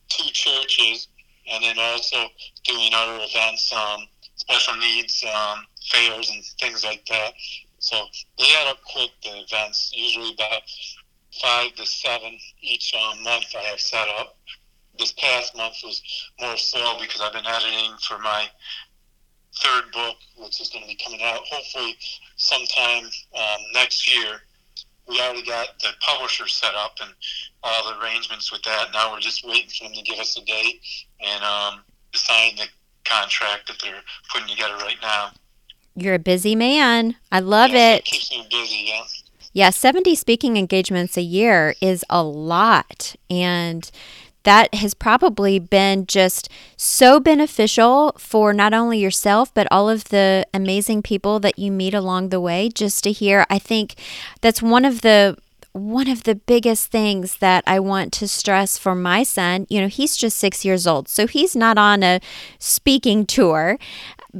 two 0.08 0.30
churches 0.32 1.08
and 1.50 1.62
then 1.62 1.78
also 1.78 2.16
doing 2.64 2.90
other 2.94 3.22
events, 3.22 3.72
um, 3.72 4.06
special 4.36 4.76
needs 4.76 5.24
um, 5.24 5.66
fairs 5.90 6.30
and 6.30 6.44
things 6.60 6.84
like 6.84 7.04
that. 7.06 7.34
So 7.78 7.96
they 8.38 8.46
add 8.60 8.68
up 8.68 8.78
quick, 8.82 9.10
the 9.22 9.42
events, 9.42 9.92
usually 9.94 10.32
about 10.34 10.62
five 11.40 11.74
to 11.74 11.86
seven 11.86 12.38
each 12.62 12.94
um, 12.94 13.22
month 13.22 13.54
I 13.56 13.62
have 13.62 13.80
set 13.80 14.08
up. 14.18 14.38
This 14.98 15.12
past 15.12 15.54
month 15.54 15.76
was 15.84 16.02
more 16.40 16.56
slow 16.56 16.98
because 16.98 17.20
I've 17.20 17.34
been 17.34 17.46
editing 17.46 17.96
for 18.00 18.18
my 18.18 18.48
third 19.62 19.92
book, 19.92 20.16
which 20.36 20.60
is 20.60 20.68
going 20.70 20.82
to 20.82 20.88
be 20.88 20.96
coming 20.96 21.22
out 21.22 21.40
hopefully 21.50 21.96
sometime 22.36 23.04
um, 23.04 23.60
next 23.72 24.12
year. 24.12 24.42
We 25.08 25.20
already 25.20 25.44
got 25.44 25.78
the 25.80 25.90
publisher 26.00 26.48
set 26.48 26.74
up 26.74 26.96
and 27.00 27.12
all 27.62 27.92
the 27.92 28.00
arrangements 28.00 28.50
with 28.50 28.62
that. 28.62 28.88
Now 28.92 29.12
we're 29.12 29.20
just 29.20 29.46
waiting 29.46 29.70
for 29.70 29.84
them 29.84 29.92
to 29.94 30.02
give 30.02 30.18
us 30.18 30.36
a 30.36 30.44
date 30.44 30.80
and 31.24 31.44
um, 31.44 31.80
sign 32.12 32.56
the 32.56 32.66
contract 33.04 33.68
that 33.68 33.76
they're 33.82 34.02
putting 34.32 34.48
together 34.48 34.76
right 34.76 34.96
now. 35.00 35.30
You're 35.94 36.14
a 36.14 36.18
busy 36.18 36.54
man. 36.56 37.16
I 37.30 37.40
love 37.40 37.70
yes, 37.70 38.00
it. 38.00 38.04
keeps 38.04 38.30
me 38.30 38.46
busy, 38.50 38.86
yeah. 38.88 39.02
Yeah, 39.52 39.70
70 39.70 40.14
speaking 40.16 40.58
engagements 40.58 41.16
a 41.16 41.22
year 41.22 41.74
is 41.80 42.04
a 42.10 42.22
lot. 42.22 43.16
And 43.30 43.90
that 44.46 44.72
has 44.76 44.94
probably 44.94 45.58
been 45.58 46.06
just 46.06 46.48
so 46.76 47.18
beneficial 47.18 48.12
for 48.16 48.52
not 48.52 48.72
only 48.72 48.96
yourself, 48.96 49.52
but 49.52 49.66
all 49.72 49.90
of 49.90 50.04
the 50.04 50.46
amazing 50.54 51.02
people 51.02 51.40
that 51.40 51.58
you 51.58 51.72
meet 51.72 51.92
along 51.92 52.28
the 52.28 52.40
way. 52.40 52.68
Just 52.72 53.02
to 53.04 53.12
hear, 53.12 53.44
I 53.50 53.58
think 53.58 53.96
that's 54.42 54.62
one 54.62 54.84
of 54.84 55.00
the 55.00 55.36
one 55.76 56.08
of 56.08 56.24
the 56.24 56.34
biggest 56.34 56.90
things 56.90 57.38
that 57.38 57.62
I 57.66 57.80
want 57.80 58.12
to 58.14 58.28
stress 58.28 58.78
for 58.78 58.94
my 58.94 59.22
son, 59.22 59.66
you 59.68 59.80
know, 59.80 59.88
he's 59.88 60.16
just 60.16 60.38
six 60.38 60.64
years 60.64 60.86
old, 60.86 61.08
so 61.08 61.26
he's 61.26 61.54
not 61.54 61.76
on 61.78 62.02
a 62.02 62.20
speaking 62.58 63.26
tour 63.26 63.78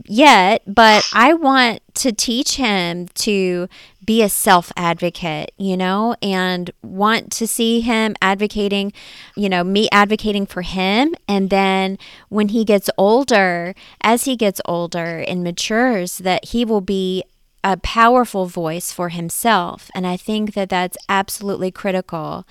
yet, 0.04 0.62
but 0.66 1.08
I 1.14 1.34
want 1.34 1.80
to 1.94 2.12
teach 2.12 2.56
him 2.56 3.08
to 3.14 3.68
be 4.04 4.22
a 4.22 4.28
self 4.28 4.72
advocate, 4.76 5.52
you 5.58 5.76
know, 5.76 6.14
and 6.22 6.70
want 6.82 7.32
to 7.32 7.46
see 7.46 7.80
him 7.80 8.14
advocating, 8.22 8.92
you 9.36 9.48
know, 9.48 9.64
me 9.64 9.88
advocating 9.92 10.46
for 10.46 10.62
him. 10.62 11.14
And 11.28 11.50
then 11.50 11.98
when 12.28 12.48
he 12.48 12.64
gets 12.64 12.88
older, 12.96 13.74
as 14.00 14.24
he 14.24 14.36
gets 14.36 14.60
older 14.64 15.24
and 15.26 15.42
matures, 15.42 16.18
that 16.18 16.46
he 16.46 16.64
will 16.64 16.80
be 16.80 17.24
a 17.66 17.76
powerful 17.76 18.46
voice 18.46 18.92
for 18.92 19.08
himself. 19.08 19.90
And 19.92 20.06
I 20.06 20.16
think 20.16 20.54
that 20.54 20.68
that's 20.68 20.96
absolutely 21.08 21.70
critical 21.70 22.46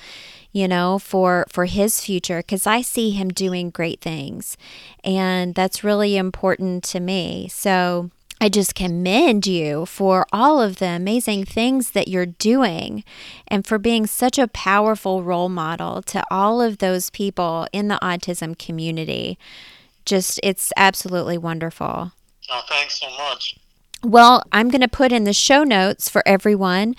you 0.51 0.69
know 0.69 0.97
for 0.97 1.45
for 1.49 1.65
his 1.65 1.99
future 1.99 2.41
cuz 2.41 2.65
I 2.65 2.81
see 2.81 3.11
him 3.11 3.27
doing 3.27 3.71
great 3.71 3.99
things 3.99 4.55
and 5.03 5.53
that's 5.53 5.83
really 5.83 6.15
important 6.15 6.81
to 6.85 7.01
me 7.01 7.49
so 7.51 8.09
I 8.39 8.49
just 8.49 8.75
commend 8.75 9.47
you 9.47 9.85
for 9.85 10.25
all 10.31 10.61
of 10.61 10.77
the 10.77 10.87
amazing 10.87 11.45
things 11.45 11.91
that 11.91 12.07
you're 12.07 12.25
doing 12.25 13.03
and 13.47 13.65
for 13.65 13.77
being 13.77 14.05
such 14.07 14.37
a 14.37 14.47
powerful 14.47 15.23
role 15.23 15.49
model 15.49 16.01
to 16.03 16.23
all 16.29 16.61
of 16.61 16.79
those 16.79 17.09
people 17.09 17.67
in 17.71 17.87
the 17.87 17.99
autism 18.01 18.57
community. 18.57 19.39
Just, 20.03 20.39
it's 20.43 20.73
absolutely 20.75 21.37
wonderful. 21.37 22.11
Oh, 22.51 22.61
thanks 22.67 22.99
so 22.99 23.09
much. 23.17 23.57
Well, 24.05 24.43
I'm 24.51 24.69
going 24.69 24.81
to 24.81 24.87
put 24.87 25.11
in 25.11 25.23
the 25.23 25.33
show 25.33 25.63
notes 25.63 26.09
for 26.09 26.21
everyone 26.27 26.95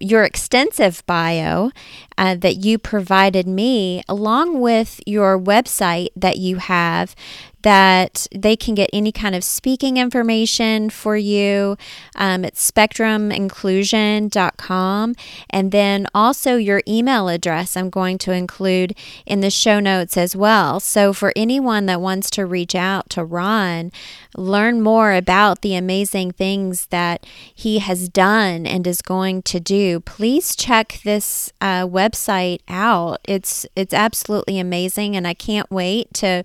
your 0.00 0.24
extensive 0.24 1.04
bio 1.06 1.70
uh, 2.16 2.34
that 2.34 2.56
you 2.56 2.78
provided 2.78 3.46
me, 3.46 4.02
along 4.08 4.60
with 4.60 5.00
your 5.06 5.38
website 5.38 6.08
that 6.16 6.36
you 6.36 6.56
have 6.56 7.14
that 7.62 8.26
they 8.34 8.56
can 8.56 8.74
get 8.74 8.90
any 8.92 9.12
kind 9.12 9.34
of 9.34 9.42
speaking 9.42 9.96
information 9.96 10.90
for 10.90 11.16
you. 11.16 11.78
Um, 12.14 12.44
it's 12.44 12.70
spectruminclusion.com. 12.70 15.14
And 15.50 15.72
then 15.72 16.06
also 16.14 16.56
your 16.56 16.82
email 16.86 17.28
address, 17.28 17.76
I'm 17.76 17.90
going 17.90 18.18
to 18.18 18.32
include 18.32 18.94
in 19.26 19.40
the 19.40 19.50
show 19.50 19.80
notes 19.80 20.16
as 20.16 20.36
well. 20.36 20.80
So 20.80 21.12
for 21.12 21.32
anyone 21.34 21.86
that 21.86 22.00
wants 22.00 22.30
to 22.30 22.46
reach 22.46 22.74
out 22.74 23.10
to 23.10 23.24
Ron, 23.24 23.90
learn 24.36 24.80
more 24.80 25.12
about 25.12 25.62
the 25.62 25.74
amazing 25.74 26.32
things 26.32 26.86
that 26.86 27.26
he 27.52 27.78
has 27.78 28.08
done 28.08 28.66
and 28.66 28.86
is 28.86 29.02
going 29.02 29.42
to 29.42 29.60
do, 29.60 30.00
please 30.00 30.54
check 30.54 31.00
this 31.04 31.52
uh, 31.60 31.86
website 31.86 32.60
out. 32.68 33.20
It's 33.24 33.66
it's 33.74 33.94
absolutely 33.94 34.58
amazing, 34.58 35.16
and 35.16 35.26
I 35.26 35.34
can't 35.34 35.70
wait 35.70 36.12
to 36.14 36.44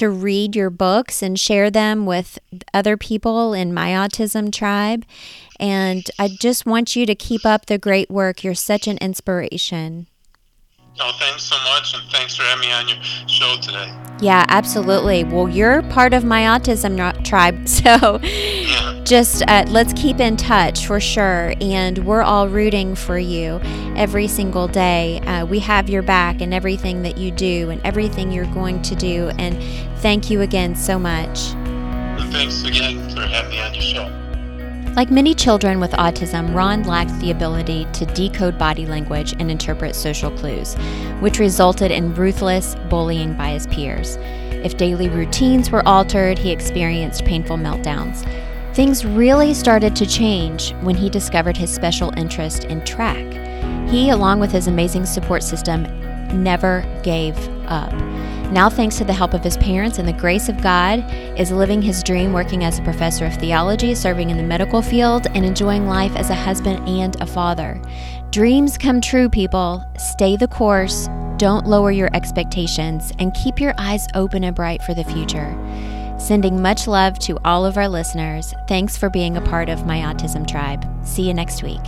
to 0.00 0.10
read 0.10 0.56
your 0.56 0.70
books 0.70 1.22
and 1.22 1.38
share 1.38 1.70
them 1.70 2.06
with 2.06 2.38
other 2.72 2.96
people 2.96 3.52
in 3.52 3.72
my 3.72 3.90
autism 3.90 4.52
tribe. 4.52 5.04
And 5.58 6.10
I 6.18 6.28
just 6.28 6.64
want 6.64 6.96
you 6.96 7.04
to 7.04 7.14
keep 7.14 7.44
up 7.44 7.66
the 7.66 7.78
great 7.78 8.10
work. 8.10 8.42
You're 8.42 8.54
such 8.54 8.88
an 8.88 8.96
inspiration. 8.98 10.06
Oh, 11.02 11.12
thanks 11.18 11.42
so 11.44 11.56
much, 11.64 11.94
and 11.94 12.02
thanks 12.10 12.36
for 12.36 12.42
having 12.42 12.68
me 12.68 12.72
on 12.72 12.88
your 12.88 12.98
show 13.26 13.56
today. 13.60 13.90
Yeah, 14.20 14.44
absolutely. 14.48 15.24
Well, 15.24 15.48
you're 15.48 15.82
part 15.84 16.12
of 16.12 16.24
my 16.24 16.42
autism 16.42 17.24
tribe, 17.24 17.66
so 17.68 18.20
yeah. 18.22 19.00
just 19.04 19.42
uh, 19.48 19.64
let's 19.68 19.94
keep 19.94 20.20
in 20.20 20.36
touch 20.36 20.86
for 20.86 21.00
sure. 21.00 21.54
And 21.60 22.04
we're 22.04 22.22
all 22.22 22.48
rooting 22.48 22.94
for 22.94 23.18
you 23.18 23.60
every 23.96 24.28
single 24.28 24.68
day. 24.68 25.20
Uh, 25.20 25.46
we 25.46 25.58
have 25.60 25.88
your 25.88 26.02
back 26.02 26.42
in 26.42 26.52
everything 26.52 27.02
that 27.02 27.16
you 27.16 27.30
do 27.30 27.70
and 27.70 27.80
everything 27.84 28.30
you're 28.30 28.52
going 28.52 28.82
to 28.82 28.94
do. 28.94 29.30
And 29.38 29.56
thank 30.00 30.30
you 30.30 30.42
again 30.42 30.76
so 30.76 30.98
much. 30.98 31.52
And 31.54 32.30
thanks 32.30 32.62
again 32.64 33.08
for 33.14 33.22
having 33.22 33.50
me 33.50 33.60
on 33.60 33.72
your 33.72 33.82
show. 33.82 34.29
Like 34.96 35.10
many 35.10 35.34
children 35.34 35.78
with 35.78 35.92
autism, 35.92 36.52
Ron 36.52 36.82
lacked 36.82 37.16
the 37.20 37.30
ability 37.30 37.86
to 37.92 38.06
decode 38.06 38.58
body 38.58 38.86
language 38.86 39.32
and 39.38 39.50
interpret 39.50 39.94
social 39.94 40.32
clues, 40.32 40.74
which 41.20 41.38
resulted 41.38 41.92
in 41.92 42.14
ruthless 42.14 42.74
bullying 42.88 43.34
by 43.34 43.50
his 43.50 43.68
peers. 43.68 44.18
If 44.62 44.76
daily 44.76 45.08
routines 45.08 45.70
were 45.70 45.86
altered, 45.88 46.38
he 46.38 46.50
experienced 46.50 47.24
painful 47.24 47.56
meltdowns. 47.56 48.26
Things 48.74 49.06
really 49.06 49.54
started 49.54 49.94
to 49.96 50.06
change 50.06 50.72
when 50.80 50.96
he 50.96 51.08
discovered 51.08 51.56
his 51.56 51.72
special 51.72 52.12
interest 52.18 52.64
in 52.64 52.84
track. 52.84 53.24
He, 53.88 54.10
along 54.10 54.40
with 54.40 54.50
his 54.50 54.66
amazing 54.66 55.06
support 55.06 55.42
system, 55.42 55.84
never 56.42 56.84
gave 57.02 57.36
up. 57.70 57.92
Now, 58.52 58.68
thanks 58.68 58.98
to 58.98 59.04
the 59.04 59.12
help 59.12 59.32
of 59.32 59.44
his 59.44 59.56
parents 59.56 59.98
and 59.98 60.08
the 60.08 60.12
grace 60.12 60.48
of 60.48 60.60
God, 60.60 61.04
is 61.38 61.52
living 61.52 61.80
his 61.80 62.02
dream 62.02 62.32
working 62.32 62.64
as 62.64 62.78
a 62.78 62.82
professor 62.82 63.24
of 63.24 63.34
theology, 63.36 63.94
serving 63.94 64.30
in 64.30 64.36
the 64.36 64.42
medical 64.42 64.82
field, 64.82 65.28
and 65.28 65.44
enjoying 65.44 65.86
life 65.86 66.14
as 66.16 66.30
a 66.30 66.34
husband 66.34 66.86
and 66.88 67.20
a 67.22 67.26
father. 67.26 67.80
Dreams 68.30 68.76
come 68.76 69.00
true, 69.00 69.28
people. 69.28 69.84
Stay 69.96 70.36
the 70.36 70.48
course, 70.48 71.08
don't 71.36 71.66
lower 71.66 71.92
your 71.92 72.10
expectations, 72.14 73.12
and 73.18 73.34
keep 73.34 73.60
your 73.60 73.74
eyes 73.78 74.06
open 74.14 74.44
and 74.44 74.56
bright 74.56 74.82
for 74.82 74.94
the 74.94 75.04
future. 75.04 75.56
Sending 76.18 76.60
much 76.60 76.86
love 76.86 77.18
to 77.20 77.38
all 77.44 77.64
of 77.64 77.78
our 77.78 77.88
listeners. 77.88 78.52
Thanks 78.68 78.96
for 78.96 79.08
being 79.08 79.36
a 79.36 79.40
part 79.40 79.68
of 79.68 79.86
my 79.86 79.98
autism 79.98 80.46
tribe. 80.46 80.84
See 81.06 81.22
you 81.22 81.34
next 81.34 81.62
week. 81.62 81.80